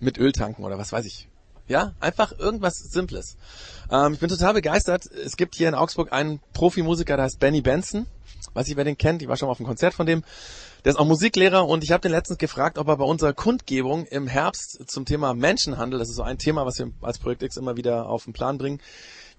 mit 0.00 0.18
Öl 0.18 0.32
tanken 0.32 0.64
oder 0.64 0.78
was 0.78 0.92
weiß 0.92 1.06
ich. 1.06 1.28
Ja, 1.68 1.94
einfach 2.00 2.36
irgendwas 2.36 2.78
Simples. 2.78 3.36
Ähm, 3.90 4.14
ich 4.14 4.18
bin 4.18 4.28
total 4.28 4.54
begeistert. 4.54 5.06
Es 5.06 5.36
gibt 5.36 5.54
hier 5.54 5.68
in 5.68 5.74
Augsburg 5.74 6.12
einen 6.12 6.40
Profimusiker, 6.52 7.16
der 7.16 7.26
heißt 7.26 7.38
Benny 7.38 7.60
Benson. 7.60 8.06
Weiß 8.54 8.66
ich, 8.66 8.76
wer 8.76 8.82
den 8.82 8.98
kennt. 8.98 9.22
Ich 9.22 9.28
war 9.28 9.36
schon 9.36 9.46
mal 9.46 9.52
auf 9.52 9.60
einem 9.60 9.68
Konzert 9.68 9.94
von 9.94 10.06
dem. 10.06 10.24
Der 10.84 10.92
ist 10.92 10.98
auch 10.98 11.06
Musiklehrer 11.06 11.68
und 11.68 11.84
ich 11.84 11.92
habe 11.92 12.00
den 12.00 12.10
letztens 12.10 12.38
gefragt, 12.38 12.78
ob 12.78 12.88
er 12.88 12.96
bei 12.96 13.04
unserer 13.04 13.34
Kundgebung 13.34 14.06
im 14.06 14.26
Herbst 14.26 14.82
zum 14.90 15.04
Thema 15.04 15.34
Menschenhandel, 15.34 15.98
das 15.98 16.08
ist 16.08 16.16
so 16.16 16.22
ein 16.22 16.38
Thema, 16.38 16.64
was 16.64 16.78
wir 16.78 16.90
als 17.02 17.18
Projekt 17.18 17.42
X 17.42 17.56
immer 17.56 17.76
wieder 17.76 18.08
auf 18.08 18.24
den 18.24 18.32
Plan 18.32 18.58
bringen. 18.58 18.80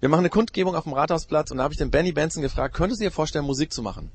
Wir 0.00 0.08
machen 0.08 0.20
eine 0.20 0.30
Kundgebung 0.30 0.76
auf 0.76 0.84
dem 0.84 0.94
Rathausplatz 0.94 1.50
und 1.50 1.58
da 1.58 1.64
habe 1.64 1.74
ich 1.74 1.78
den 1.78 1.90
Benny 1.90 2.12
Benson 2.12 2.42
gefragt, 2.42 2.74
könntest 2.74 3.00
du 3.00 3.04
dir 3.04 3.10
vorstellen, 3.10 3.44
Musik 3.44 3.72
zu 3.72 3.82
machen? 3.82 4.10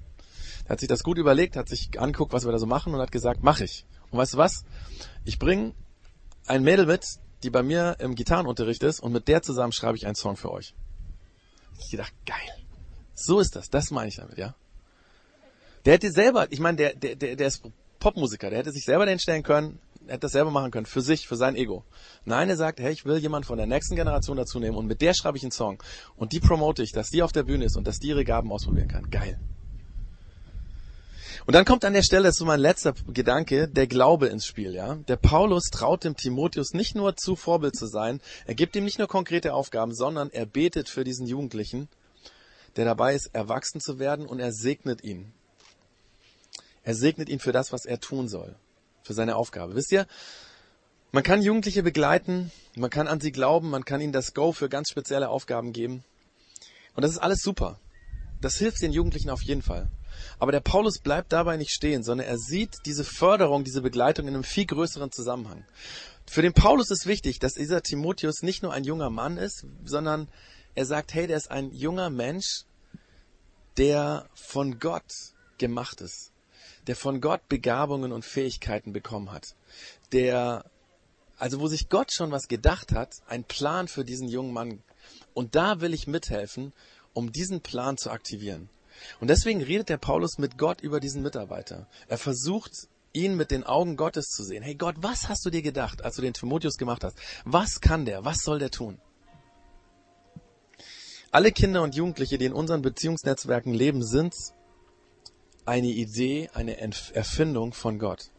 Er 0.67 0.71
hat 0.71 0.79
sich 0.81 0.89
das 0.89 1.03
gut 1.03 1.17
überlegt, 1.17 1.55
hat 1.55 1.69
sich 1.69 1.99
anguckt, 1.99 2.33
was 2.33 2.45
wir 2.45 2.51
da 2.51 2.59
so 2.59 2.65
machen 2.65 2.93
und 2.93 2.99
hat 2.99 3.11
gesagt, 3.11 3.39
mach 3.41 3.61
ich. 3.61 3.85
Und 4.11 4.19
weißt 4.19 4.33
du 4.33 4.37
was? 4.37 4.65
Ich 5.23 5.39
bringe 5.39 5.73
ein 6.45 6.63
Mädel 6.63 6.85
mit, 6.85 7.05
die 7.43 7.49
bei 7.49 7.63
mir 7.63 7.95
im 7.99 8.15
Gitarrenunterricht 8.15 8.83
ist 8.83 8.99
und 8.99 9.13
mit 9.13 9.27
der 9.29 9.41
zusammen 9.41 9.71
schreibe 9.71 9.97
ich 9.97 10.05
einen 10.05 10.15
Song 10.15 10.35
für 10.35 10.51
euch. 10.51 10.73
Ich 11.79 11.91
gedacht, 11.91 12.13
geil. 12.25 12.65
So 13.13 13.39
ist 13.39 13.55
das. 13.55 13.69
Das 13.69 13.91
meine 13.91 14.09
ich 14.09 14.17
damit, 14.17 14.37
ja. 14.37 14.55
Der 15.85 15.93
hätte 15.93 16.11
selber, 16.11 16.51
ich 16.51 16.59
meine, 16.59 16.75
der, 16.75 16.95
der, 16.95 17.15
der, 17.15 17.35
der 17.37 17.47
ist 17.47 17.63
Popmusiker, 17.99 18.49
der 18.49 18.59
hätte 18.59 18.71
sich 18.71 18.83
selber 18.83 19.05
den 19.05 19.19
stellen 19.19 19.43
können, 19.43 19.79
hätte 20.07 20.19
das 20.19 20.33
selber 20.33 20.51
machen 20.51 20.71
können, 20.71 20.85
für 20.85 21.01
sich, 21.01 21.27
für 21.27 21.37
sein 21.37 21.55
Ego. 21.55 21.85
Nein, 22.25 22.49
er 22.49 22.57
sagt, 22.57 22.81
hey, 22.81 22.91
ich 22.91 23.05
will 23.05 23.17
jemand 23.19 23.45
von 23.45 23.57
der 23.57 23.67
nächsten 23.67 23.95
Generation 23.95 24.35
dazu 24.35 24.59
nehmen 24.59 24.75
und 24.75 24.87
mit 24.87 25.01
der 25.01 25.13
schreibe 25.13 25.37
ich 25.37 25.43
einen 25.43 25.51
Song. 25.51 25.81
Und 26.17 26.33
die 26.33 26.41
promote 26.41 26.83
ich, 26.83 26.91
dass 26.91 27.09
die 27.09 27.23
auf 27.23 27.31
der 27.31 27.43
Bühne 27.43 27.63
ist 27.63 27.77
und 27.77 27.87
dass 27.87 27.99
die 27.99 28.09
ihre 28.09 28.25
Gaben 28.25 28.51
ausprobieren 28.51 28.89
kann. 28.89 29.09
Geil. 29.09 29.39
Und 31.45 31.53
dann 31.53 31.65
kommt 31.65 31.85
an 31.85 31.93
der 31.93 32.03
Stelle, 32.03 32.23
das 32.23 32.35
ist 32.35 32.39
so 32.39 32.45
mein 32.45 32.59
letzter 32.59 32.93
Gedanke, 33.07 33.67
der 33.67 33.87
Glaube 33.87 34.27
ins 34.27 34.45
Spiel, 34.45 34.73
ja. 34.73 34.95
Der 34.95 35.15
Paulus 35.15 35.65
traut 35.71 36.03
dem 36.03 36.15
Timotheus 36.15 36.73
nicht 36.73 36.95
nur 36.95 37.15
zu, 37.15 37.35
Vorbild 37.35 37.75
zu 37.75 37.87
sein, 37.87 38.21
er 38.45 38.55
gibt 38.55 38.75
ihm 38.75 38.83
nicht 38.83 38.99
nur 38.99 39.07
konkrete 39.07 39.53
Aufgaben, 39.53 39.93
sondern 39.93 40.29
er 40.31 40.45
betet 40.45 40.89
für 40.89 41.03
diesen 41.03 41.27
Jugendlichen, 41.27 41.89
der 42.75 42.85
dabei 42.85 43.15
ist, 43.15 43.33
erwachsen 43.33 43.81
zu 43.81 43.99
werden 43.99 44.25
und 44.25 44.39
er 44.39 44.51
segnet 44.51 45.03
ihn. 45.03 45.33
Er 46.83 46.95
segnet 46.95 47.29
ihn 47.29 47.39
für 47.39 47.51
das, 47.51 47.71
was 47.71 47.85
er 47.85 47.99
tun 47.99 48.27
soll, 48.27 48.55
für 49.03 49.13
seine 49.13 49.35
Aufgabe. 49.35 49.75
Wisst 49.75 49.91
ihr, 49.91 50.07
man 51.11 51.23
kann 51.23 51.41
Jugendliche 51.41 51.83
begleiten, 51.83 52.51
man 52.75 52.89
kann 52.89 53.07
an 53.07 53.19
sie 53.19 53.31
glauben, 53.31 53.69
man 53.69 53.85
kann 53.85 54.01
ihnen 54.01 54.13
das 54.13 54.33
Go 54.33 54.51
für 54.51 54.69
ganz 54.69 54.89
spezielle 54.89 55.29
Aufgaben 55.29 55.73
geben. 55.73 56.03
Und 56.95 57.03
das 57.03 57.11
ist 57.11 57.17
alles 57.17 57.39
super. 57.41 57.79
Das 58.41 58.55
hilft 58.55 58.81
den 58.81 58.91
Jugendlichen 58.91 59.29
auf 59.29 59.41
jeden 59.41 59.61
Fall. 59.61 59.87
Aber 60.39 60.51
der 60.51 60.59
Paulus 60.59 60.99
bleibt 60.99 61.31
dabei 61.33 61.57
nicht 61.57 61.71
stehen, 61.71 62.03
sondern 62.03 62.27
er 62.27 62.37
sieht 62.37 62.77
diese 62.85 63.03
Förderung, 63.03 63.63
diese 63.63 63.81
Begleitung 63.81 64.27
in 64.27 64.33
einem 64.33 64.43
viel 64.43 64.65
größeren 64.65 65.11
Zusammenhang. 65.11 65.65
Für 66.29 66.41
den 66.41 66.53
Paulus 66.53 66.91
ist 66.91 67.07
wichtig, 67.07 67.39
dass 67.39 67.53
dieser 67.53 67.81
Timotheus 67.81 68.41
nicht 68.41 68.61
nur 68.61 68.73
ein 68.73 68.83
junger 68.83 69.09
Mann 69.09 69.37
ist, 69.37 69.65
sondern 69.85 70.29
er 70.75 70.85
sagt, 70.85 71.13
hey, 71.13 71.25
der 71.25 71.37
ist 71.37 71.49
ein 71.49 71.71
junger 71.71 72.09
Mensch, 72.09 72.65
der 73.77 74.27
von 74.35 74.79
Gott 74.79 75.11
gemacht 75.57 76.01
ist, 76.01 76.31
der 76.87 76.95
von 76.95 77.21
Gott 77.21 77.47
Begabungen 77.47 78.11
und 78.11 78.25
Fähigkeiten 78.25 78.93
bekommen 78.93 79.31
hat, 79.31 79.55
der, 80.11 80.69
also 81.37 81.59
wo 81.59 81.67
sich 81.67 81.89
Gott 81.89 82.11
schon 82.13 82.31
was 82.31 82.47
gedacht 82.47 82.91
hat, 82.91 83.13
ein 83.27 83.43
Plan 83.43 83.87
für 83.87 84.03
diesen 84.03 84.27
jungen 84.27 84.53
Mann. 84.53 84.83
Und 85.33 85.55
da 85.55 85.81
will 85.81 85.93
ich 85.93 86.07
mithelfen, 86.07 86.73
um 87.13 87.31
diesen 87.31 87.61
Plan 87.61 87.97
zu 87.97 88.11
aktivieren. 88.11 88.69
Und 89.19 89.29
deswegen 89.29 89.61
redet 89.61 89.89
der 89.89 89.97
Paulus 89.97 90.37
mit 90.37 90.57
Gott 90.57 90.81
über 90.81 90.99
diesen 90.99 91.21
Mitarbeiter. 91.21 91.87
Er 92.07 92.17
versucht, 92.17 92.87
ihn 93.13 93.35
mit 93.35 93.51
den 93.51 93.63
Augen 93.63 93.97
Gottes 93.97 94.27
zu 94.27 94.43
sehen. 94.43 94.63
Hey 94.63 94.75
Gott, 94.75 94.95
was 94.99 95.27
hast 95.27 95.45
du 95.45 95.49
dir 95.49 95.61
gedacht, 95.61 96.03
als 96.03 96.15
du 96.15 96.21
den 96.21 96.33
Timotheus 96.33 96.77
gemacht 96.77 97.03
hast? 97.03 97.17
Was 97.45 97.81
kann 97.81 98.05
der? 98.05 98.25
Was 98.25 98.39
soll 98.39 98.59
der 98.59 98.71
tun? 98.71 98.99
Alle 101.31 101.51
Kinder 101.51 101.81
und 101.81 101.95
Jugendliche, 101.95 102.37
die 102.37 102.45
in 102.45 102.53
unseren 102.53 102.81
Beziehungsnetzwerken 102.81 103.73
leben, 103.73 104.03
sind 104.03 104.33
eine 105.65 105.87
Idee, 105.87 106.49
eine 106.53 106.77
Erfindung 106.79 107.73
von 107.73 107.99
Gott. 107.99 108.31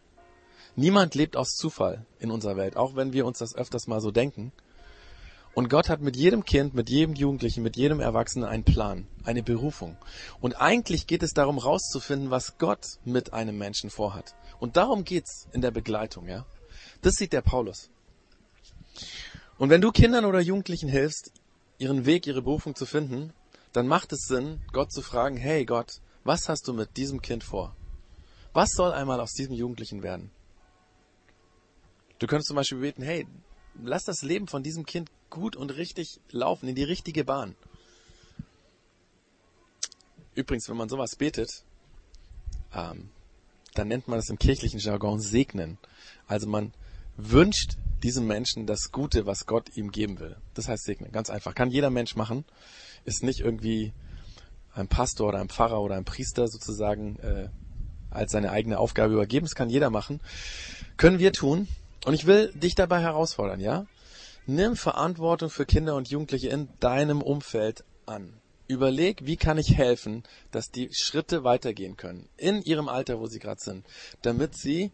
Niemand 0.77 1.15
lebt 1.15 1.37
aus 1.37 1.51
Zufall 1.57 2.07
in 2.19 2.31
unserer 2.31 2.57
Welt, 2.57 2.77
auch 2.77 2.97
wenn 2.97 3.13
wir 3.13 3.27
uns 3.27 3.39
das 3.39 3.55
öfters 3.55 3.87
mal 3.89 4.01
so 4.01 4.11
denken. 4.11 4.53
Und 5.55 5.69
Gott 5.69 5.89
hat 5.89 6.01
mit 6.01 6.17
jedem 6.17 6.45
Kind, 6.45 6.75
mit 6.75 6.89
jedem 6.89 7.15
Jugendlichen, 7.15 7.63
mit 7.63 7.77
jedem 7.77 8.01
Erwachsenen 8.01 8.49
einen 8.49 8.65
Plan, 8.65 9.09
eine 9.25 9.43
Berufung. 9.43 9.97
Und 10.41 10.61
eigentlich 10.61 11.07
geht 11.07 11.23
es 11.23 11.33
darum, 11.33 11.59
rauszufinden, 11.59 12.31
was 12.31 12.59
Gott 12.59 12.87
mit 13.05 13.33
einem 13.33 13.59
Menschen 13.59 13.91
vorhat. 13.91 14.37
Und 14.61 14.77
darum 14.77 15.05
geht's 15.05 15.49
in 15.53 15.61
der 15.61 15.71
Begleitung, 15.71 16.29
ja. 16.29 16.47
Das 17.03 17.15
sieht 17.15 17.33
der 17.33 17.43
Paulus. 17.43 17.91
Und 19.59 19.71
wenn 19.71 19.81
du 19.81 19.91
Kindern 19.91 20.25
oder 20.25 20.41
Jugendlichen 20.41 20.89
hilfst, 20.89 21.33
ihren 21.79 22.07
Weg, 22.07 22.27
ihre 22.27 22.43
Berufung 22.43 22.75
zu 22.77 22.87
finden, 22.87 23.33
dann 23.73 23.87
macht 23.87 24.13
es 24.13 24.27
Sinn, 24.27 24.61
Gott 24.73 24.93
zu 24.93 25.03
fragen, 25.03 25.37
hey 25.37 25.65
Gott, 25.65 26.01
was 26.25 26.49
hast 26.49 26.69
du 26.69 26.73
mit 26.73 26.97
diesem 26.97 27.23
Kind 27.23 27.45
vor? 27.45 27.77
Was 28.53 28.71
soll 28.71 28.93
einmal 28.93 29.21
aus 29.21 29.33
diesem 29.33 29.55
Jugendlichen 29.55 30.03
werden? 30.03 30.31
Du 32.19 32.27
könntest 32.27 32.49
zum 32.49 32.57
Beispiel 32.57 32.79
beten, 32.79 33.03
hey, 33.03 33.27
lass 33.83 34.05
das 34.05 34.23
Leben 34.23 34.49
von 34.49 34.63
diesem 34.63 34.87
Kind 34.87 35.11
gut 35.31 35.57
und 35.57 35.71
richtig 35.71 36.21
laufen, 36.31 36.69
in 36.69 36.75
die 36.75 36.85
richtige 36.85 37.25
Bahn. 37.25 37.55
Übrigens, 40.35 40.69
wenn 40.69 40.77
man 40.77 40.89
sowas 40.89 41.17
betet, 41.17 41.65
ähm, 42.75 43.11
dann 43.75 43.89
nennt 43.89 44.09
man 44.09 44.19
das 44.19 44.29
im 44.29 44.39
kirchlichen 44.39 44.81
Jargon 44.81 45.21
segnen. 45.21 45.79
Also 46.27 46.47
man 46.47 46.73
wünscht 47.17 47.77
diesem 48.03 48.27
Menschen 48.27 48.67
das 48.67 48.93
Gute, 48.93 49.27
was 49.27 49.47
Gott 49.47 49.77
ihm 49.77 49.91
geben 49.91 50.21
will. 50.21 50.37
Das 50.55 50.69
heißt 50.69 50.85
segnen. 50.85 51.13
Ganz 51.13 51.31
einfach. 51.31 51.55
Kann 51.55 51.71
jeder 51.71 51.91
Mensch 51.91 52.17
machen. 52.17 52.45
Ist 53.05 53.23
nicht 53.23 53.41
irgendwie 53.41 53.93
ein 54.75 54.89
Pastor 54.89 55.29
oder 55.29 55.41
ein 55.41 55.49
Pfarrer 55.49 55.81
oder 55.81 55.97
ein 55.97 56.05
Priester 56.05 56.47
sozusagen 56.47 57.19
äh, 57.19 57.49
als 58.11 58.33
seine 58.33 58.51
eigene 58.53 58.79
Aufgabe 58.79 59.15
übergeben. 59.15 59.47
Das 59.47 59.55
kann 59.55 59.71
jeder 59.71 59.91
machen. 59.91 60.21
Können 60.97 61.19
wir 61.19 61.33
tun. 61.33 61.69
Und 62.09 62.15
ich 62.15 62.25
will 62.25 62.51
dich 62.55 62.75
dabei 62.75 63.03
herausfordern, 63.03 63.61
ja? 63.61 63.85
Nimm 64.47 64.77
Verantwortung 64.77 65.51
für 65.51 65.67
Kinder 65.67 65.95
und 65.95 66.09
Jugendliche 66.09 66.49
in 66.49 66.71
deinem 66.81 67.21
Umfeld 67.21 67.85
an. 68.07 68.33
Überleg, 68.67 69.27
wie 69.27 69.37
kann 69.37 69.59
ich 69.59 69.77
helfen, 69.77 70.23
dass 70.51 70.71
die 70.71 70.89
Schritte 70.91 71.45
weitergehen 71.45 71.99
können 71.99 72.27
in 72.39 72.63
ihrem 72.63 72.89
Alter, 72.89 73.21
wo 73.21 73.27
sie 73.27 73.41
gerade 73.41 73.61
sind, 73.61 73.85
damit 74.23 74.57
sie 74.57 74.91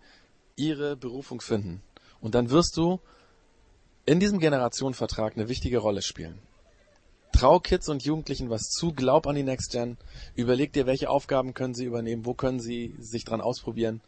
ihre 0.57 0.97
Berufung 0.97 1.41
finden. 1.41 1.83
Und 2.21 2.35
dann 2.35 2.51
wirst 2.51 2.77
du 2.77 2.99
in 4.07 4.19
diesem 4.19 4.41
Generationenvertrag 4.41 5.37
eine 5.37 5.49
wichtige 5.49 5.79
Rolle 5.79 6.03
spielen. 6.03 6.41
Trau 7.31 7.61
Kids 7.61 7.89
und 7.89 8.05
Jugendlichen 8.05 8.51
was 8.51 8.71
zu, 8.71 8.93
glaub 8.93 9.29
an 9.29 9.37
die 9.37 9.45
Next 9.45 9.71
Gen, 9.71 9.99
überleg 10.35 10.73
dir, 10.73 10.87
welche 10.87 11.11
Aufgaben 11.11 11.55
können 11.55 11.75
sie 11.75 11.85
übernehmen, 11.85 12.27
wo 12.27 12.35
können 12.35 12.59
sie 12.59 12.97
sich 12.99 13.25
dran 13.25 13.41
ausprobieren. 13.41 14.01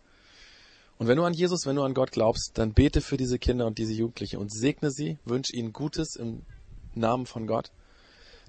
Und 0.99 1.09
wenn 1.09 1.17
du 1.17 1.25
an 1.25 1.35
Jesus, 1.35 1.67
wenn 1.67 1.77
du 1.77 1.83
an 1.83 1.95
Gott 1.95 2.13
glaubst, 2.13 2.53
dann 2.55 2.73
bete 2.73 3.01
für 3.01 3.17
diese 3.17 3.39
Kinder 3.39 3.67
und 3.67 3.79
diese 3.79 3.93
Jugendliche 3.93 4.39
und 4.39 4.53
segne 4.53 4.91
sie, 4.91 5.19
wünsch 5.25 5.51
ihnen 5.53 5.73
Gutes 5.73 6.17
im 6.17 6.43
Namen 6.95 7.27
von 7.27 7.47
Gott, 7.47 7.71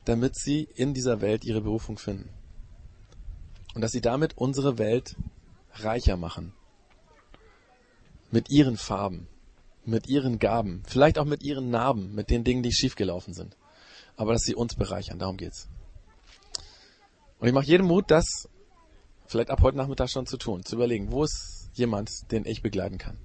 damit 0.06 0.38
sie 0.38 0.68
in 0.76 0.94
dieser 0.94 1.20
Welt 1.20 1.44
ihre 1.44 1.62
Berufung 1.62 1.98
finden. 1.98 2.30
Und 3.76 3.82
dass 3.82 3.92
sie 3.92 4.02
damit 4.02 4.38
unsere 4.38 4.78
Welt 4.78 5.16
reicher 5.74 6.16
machen. 6.16 6.54
Mit 8.32 8.50
ihren 8.50 8.78
Farben, 8.78 9.28
mit 9.86 10.08
ihren 10.08 10.40
Gaben, 10.40 10.84
vielleicht 10.88 11.20
auch 11.20 11.26
mit 11.26 11.44
ihren 11.44 11.70
Narben, 11.70 12.16
mit 12.16 12.30
den 12.30 12.44
Dingen, 12.44 12.64
die 12.64 12.74
schiefgelaufen 12.74 13.34
sind 13.34 13.56
aber 14.18 14.34
dass 14.34 14.42
sie 14.42 14.56
uns 14.56 14.76
bereichern. 14.76 15.20
Darum 15.20 15.38
geht's. 15.38 15.70
Und 17.40 17.48
ich 17.48 17.54
mache 17.54 17.68
jedem 17.68 17.86
Mut, 17.86 18.12
das 18.12 18.50
vielleicht 19.28 19.52
ab 19.52 19.62
heute 19.62 19.78
Nachmittag 19.78 20.10
schon 20.10 20.26
zu 20.26 20.38
tun, 20.38 20.66
zu 20.66 20.76
überlegen, 20.76 21.12
wo 21.12 21.24
ist 21.24 21.57
jemand, 21.78 22.32
den 22.32 22.46
ich 22.46 22.62
begleiten 22.62 22.98
kann. 22.98 23.18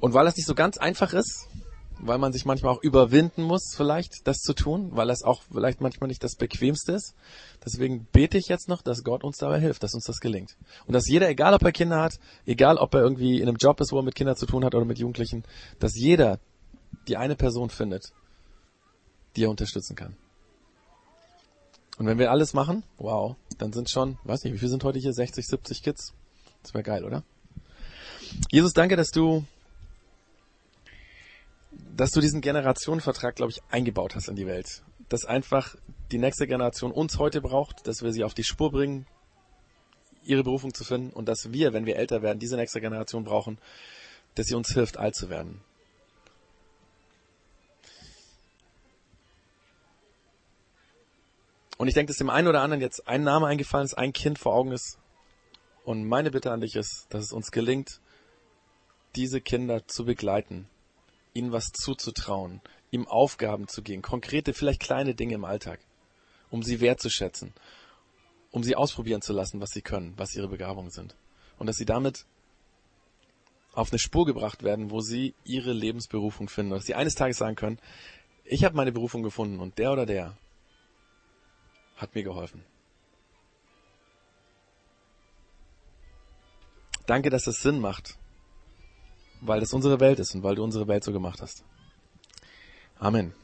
Und 0.00 0.14
weil 0.14 0.24
das 0.24 0.36
nicht 0.36 0.46
so 0.46 0.54
ganz 0.54 0.78
einfach 0.78 1.12
ist, 1.12 1.48
weil 2.00 2.18
man 2.18 2.32
sich 2.32 2.44
manchmal 2.44 2.72
auch 2.72 2.82
überwinden 2.82 3.42
muss, 3.42 3.74
vielleicht 3.76 4.26
das 4.26 4.38
zu 4.38 4.54
tun, 4.54 4.90
weil 4.92 5.08
das 5.08 5.22
auch 5.22 5.42
vielleicht 5.52 5.80
manchmal 5.80 6.08
nicht 6.08 6.22
das 6.22 6.36
Bequemste 6.36 6.92
ist. 6.92 7.14
Deswegen 7.64 8.06
bete 8.12 8.38
ich 8.38 8.46
jetzt 8.46 8.68
noch, 8.68 8.82
dass 8.82 9.02
Gott 9.02 9.24
uns 9.24 9.38
dabei 9.38 9.58
hilft, 9.58 9.82
dass 9.82 9.94
uns 9.94 10.04
das 10.04 10.20
gelingt. 10.20 10.56
Und 10.86 10.94
dass 10.94 11.08
jeder, 11.08 11.28
egal 11.28 11.54
ob 11.54 11.62
er 11.62 11.72
Kinder 11.72 12.00
hat, 12.00 12.20
egal 12.46 12.78
ob 12.78 12.94
er 12.94 13.00
irgendwie 13.00 13.40
in 13.40 13.48
einem 13.48 13.56
Job 13.56 13.80
ist, 13.80 13.92
wo 13.92 13.98
er 13.98 14.04
mit 14.04 14.14
Kindern 14.14 14.36
zu 14.36 14.46
tun 14.46 14.64
hat 14.64 14.74
oder 14.74 14.84
mit 14.84 14.98
Jugendlichen, 14.98 15.44
dass 15.80 15.96
jeder 15.96 16.38
die 17.08 17.16
eine 17.16 17.34
Person 17.34 17.70
findet, 17.70 18.12
die 19.36 19.44
er 19.44 19.50
unterstützen 19.50 19.96
kann. 19.96 20.16
Und 21.98 22.06
wenn 22.06 22.18
wir 22.18 22.30
alles 22.30 22.54
machen, 22.54 22.84
wow, 22.96 23.36
dann 23.58 23.72
sind 23.72 23.90
schon, 23.90 24.18
weiß 24.24 24.44
nicht, 24.44 24.54
wie 24.54 24.58
viele 24.58 24.70
sind 24.70 24.84
heute 24.84 24.98
hier? 24.98 25.12
60, 25.12 25.46
70 25.46 25.82
Kids? 25.82 26.14
Das 26.62 26.72
wäre 26.72 26.84
geil, 26.84 27.04
oder? 27.04 27.24
Jesus, 28.50 28.72
danke, 28.72 28.96
dass 28.96 29.10
du 29.10 29.44
dass 31.98 32.12
du 32.12 32.20
diesen 32.20 32.40
Generationenvertrag, 32.40 33.34
glaube 33.34 33.50
ich, 33.50 33.60
eingebaut 33.70 34.14
hast 34.14 34.28
in 34.28 34.36
die 34.36 34.46
Welt. 34.46 34.82
Dass 35.08 35.24
einfach 35.24 35.74
die 36.12 36.18
nächste 36.18 36.46
Generation 36.46 36.92
uns 36.92 37.18
heute 37.18 37.40
braucht, 37.40 37.86
dass 37.86 38.02
wir 38.02 38.12
sie 38.12 38.22
auf 38.24 38.34
die 38.34 38.44
Spur 38.44 38.70
bringen, 38.70 39.06
ihre 40.22 40.44
Berufung 40.44 40.72
zu 40.74 40.84
finden 40.84 41.10
und 41.10 41.28
dass 41.28 41.52
wir, 41.52 41.72
wenn 41.72 41.86
wir 41.86 41.96
älter 41.96 42.22
werden, 42.22 42.38
diese 42.38 42.56
nächste 42.56 42.80
Generation 42.80 43.24
brauchen, 43.24 43.58
dass 44.36 44.46
sie 44.46 44.54
uns 44.54 44.72
hilft, 44.72 44.96
alt 44.96 45.16
zu 45.16 45.28
werden. 45.28 45.60
Und 51.78 51.86
ich 51.88 51.94
denke, 51.94 52.10
dass 52.10 52.18
dem 52.18 52.28
einen 52.28 52.48
oder 52.48 52.60
anderen 52.60 52.82
jetzt 52.82 53.08
ein 53.08 53.22
Name 53.22 53.46
eingefallen 53.46 53.86
ist, 53.86 53.94
ein 53.94 54.12
Kind 54.12 54.38
vor 54.38 54.52
Augen 54.52 54.72
ist. 54.72 54.98
Und 55.84 56.06
meine 56.06 56.30
Bitte 56.30 56.50
an 56.50 56.60
dich 56.60 56.76
ist, 56.76 57.06
dass 57.08 57.24
es 57.24 57.32
uns 57.32 57.50
gelingt, 57.50 58.00
diese 59.14 59.40
Kinder 59.40 59.86
zu 59.86 60.04
begleiten, 60.04 60.68
ihnen 61.32 61.52
was 61.52 61.70
zuzutrauen, 61.72 62.60
ihm 62.90 63.06
Aufgaben 63.06 63.68
zu 63.68 63.82
geben, 63.82 64.02
konkrete, 64.02 64.52
vielleicht 64.52 64.80
kleine 64.80 65.14
Dinge 65.14 65.34
im 65.34 65.44
Alltag, 65.44 65.80
um 66.50 66.62
sie 66.62 66.80
wertzuschätzen, 66.80 67.54
um 68.50 68.64
sie 68.64 68.76
ausprobieren 68.76 69.22
zu 69.22 69.32
lassen, 69.32 69.60
was 69.60 69.70
sie 69.70 69.82
können, 69.82 70.14
was 70.16 70.34
ihre 70.34 70.48
Begabungen 70.48 70.90
sind. 70.90 71.14
Und 71.58 71.68
dass 71.68 71.76
sie 71.76 71.86
damit 71.86 72.26
auf 73.72 73.92
eine 73.92 74.00
Spur 74.00 74.26
gebracht 74.26 74.64
werden, 74.64 74.90
wo 74.90 75.00
sie 75.00 75.34
ihre 75.44 75.72
Lebensberufung 75.72 76.48
finden. 76.48 76.72
Dass 76.72 76.86
sie 76.86 76.94
eines 76.94 77.14
Tages 77.14 77.36
sagen 77.38 77.54
können, 77.54 77.78
ich 78.44 78.64
habe 78.64 78.76
meine 78.76 78.92
Berufung 78.92 79.22
gefunden 79.22 79.60
und 79.60 79.78
der 79.78 79.92
oder 79.92 80.06
der 80.06 80.36
hat 81.98 82.14
mir 82.14 82.22
geholfen. 82.22 82.64
Danke, 87.06 87.30
dass 87.30 87.46
es 87.46 87.60
Sinn 87.60 87.80
macht, 87.80 88.18
weil 89.40 89.60
das 89.60 89.72
unsere 89.72 89.98
Welt 90.00 90.18
ist 90.18 90.34
und 90.34 90.42
weil 90.42 90.54
du 90.54 90.64
unsere 90.64 90.88
Welt 90.88 91.04
so 91.04 91.12
gemacht 91.12 91.42
hast. 91.42 91.64
Amen. 92.98 93.34